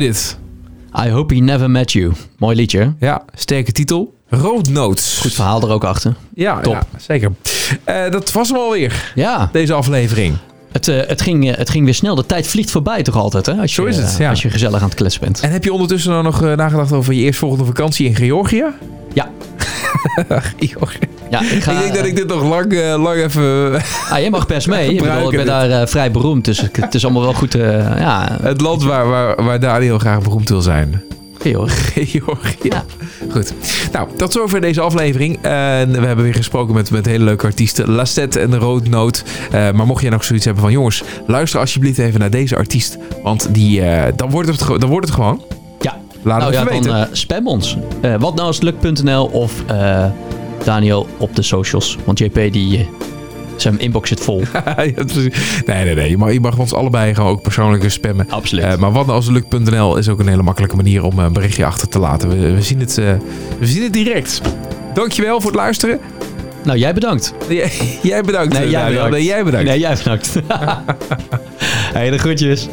[0.00, 0.38] Mooi dit.
[1.06, 2.12] I hope he never met you.
[2.38, 2.94] Mooi liedje.
[3.00, 4.14] Ja, sterke titel.
[4.28, 5.18] Roodnoot.
[5.20, 6.14] Goed verhaal er ook achter.
[6.34, 6.72] Ja, Top.
[6.72, 7.32] ja, zeker.
[7.84, 10.36] Eh, dat was hem alweer, Ja, deze aflevering.
[10.72, 12.14] het, eh, het, ging, eh, het ging weer snel.
[12.14, 13.52] De tijd vliegt voorbij toch altijd, hè?
[13.52, 14.30] Als je, Zo is het, ja.
[14.30, 15.40] Als je gezellig aan het kletsen bent.
[15.40, 18.64] En heb je ondertussen dan nog nagedacht over je eerstvolgende vakantie in Georgië?
[19.12, 19.30] Ja.
[20.58, 21.08] Georgië.
[21.30, 23.74] Ja, ik, ga, ik denk dat ik dit nog lang, eh, lang even...
[24.10, 24.90] Ah, jij mag best mee.
[24.90, 27.54] Ik, bedoel, ik gebruiken ben daar eh, vrij beroemd, dus het is allemaal wel goed.
[27.54, 31.02] eh ja, het land waar, waar, waar Daniel graag beroemd wil zijn.
[31.42, 31.68] hoor.
[31.94, 32.68] Georgië.
[32.68, 32.84] Ja.
[33.30, 33.52] Goed.
[33.92, 35.38] Nou, tot zover deze aflevering.
[35.42, 37.90] En we hebben weer gesproken met, met hele leuke artiesten.
[37.90, 39.24] Lastet en de Roodnoot.
[39.50, 40.72] Eh, maar mocht je nog zoiets hebben van...
[40.72, 42.98] Jongens, luister alsjeblieft even naar deze artiest.
[43.22, 45.42] Want die, eh, dan, wordt het, dan wordt het gewoon.
[45.80, 45.98] Ja.
[46.22, 47.76] Laat nou het ja, dan eh, spam ons.
[48.00, 50.04] Eh wat nou als lukt.nl of eh,
[50.64, 51.96] Daniel op de socials.
[52.04, 52.78] Want JP die...
[52.78, 52.84] eh,
[53.56, 54.42] zijn inbox zit vol.
[54.52, 54.94] Ja, nee,
[55.84, 56.10] nee, nee.
[56.10, 58.26] Je mag, je mag ons allebei gewoon ook persoonlijk spammen.
[58.30, 58.64] Absoluut.
[58.64, 61.32] Eh, maar wat nou als het lukt.nl is ook een hele makkelijke manier om een
[61.32, 62.28] berichtje achter te laten.
[62.28, 63.12] We, we, zien, het, eh,
[63.58, 64.40] we zien het direct.
[64.94, 65.98] Dankjewel voor het luisteren.
[66.64, 67.34] nou, jij bedankt.
[67.48, 67.70] Jij,
[68.02, 68.52] jij bedankt.
[68.58, 69.10] Nee, jij bedankt.
[69.10, 69.66] Nee, jij bedankt.
[69.70, 70.34] Nee, jij bedankt.
[71.92, 72.68] hey, de groetjes.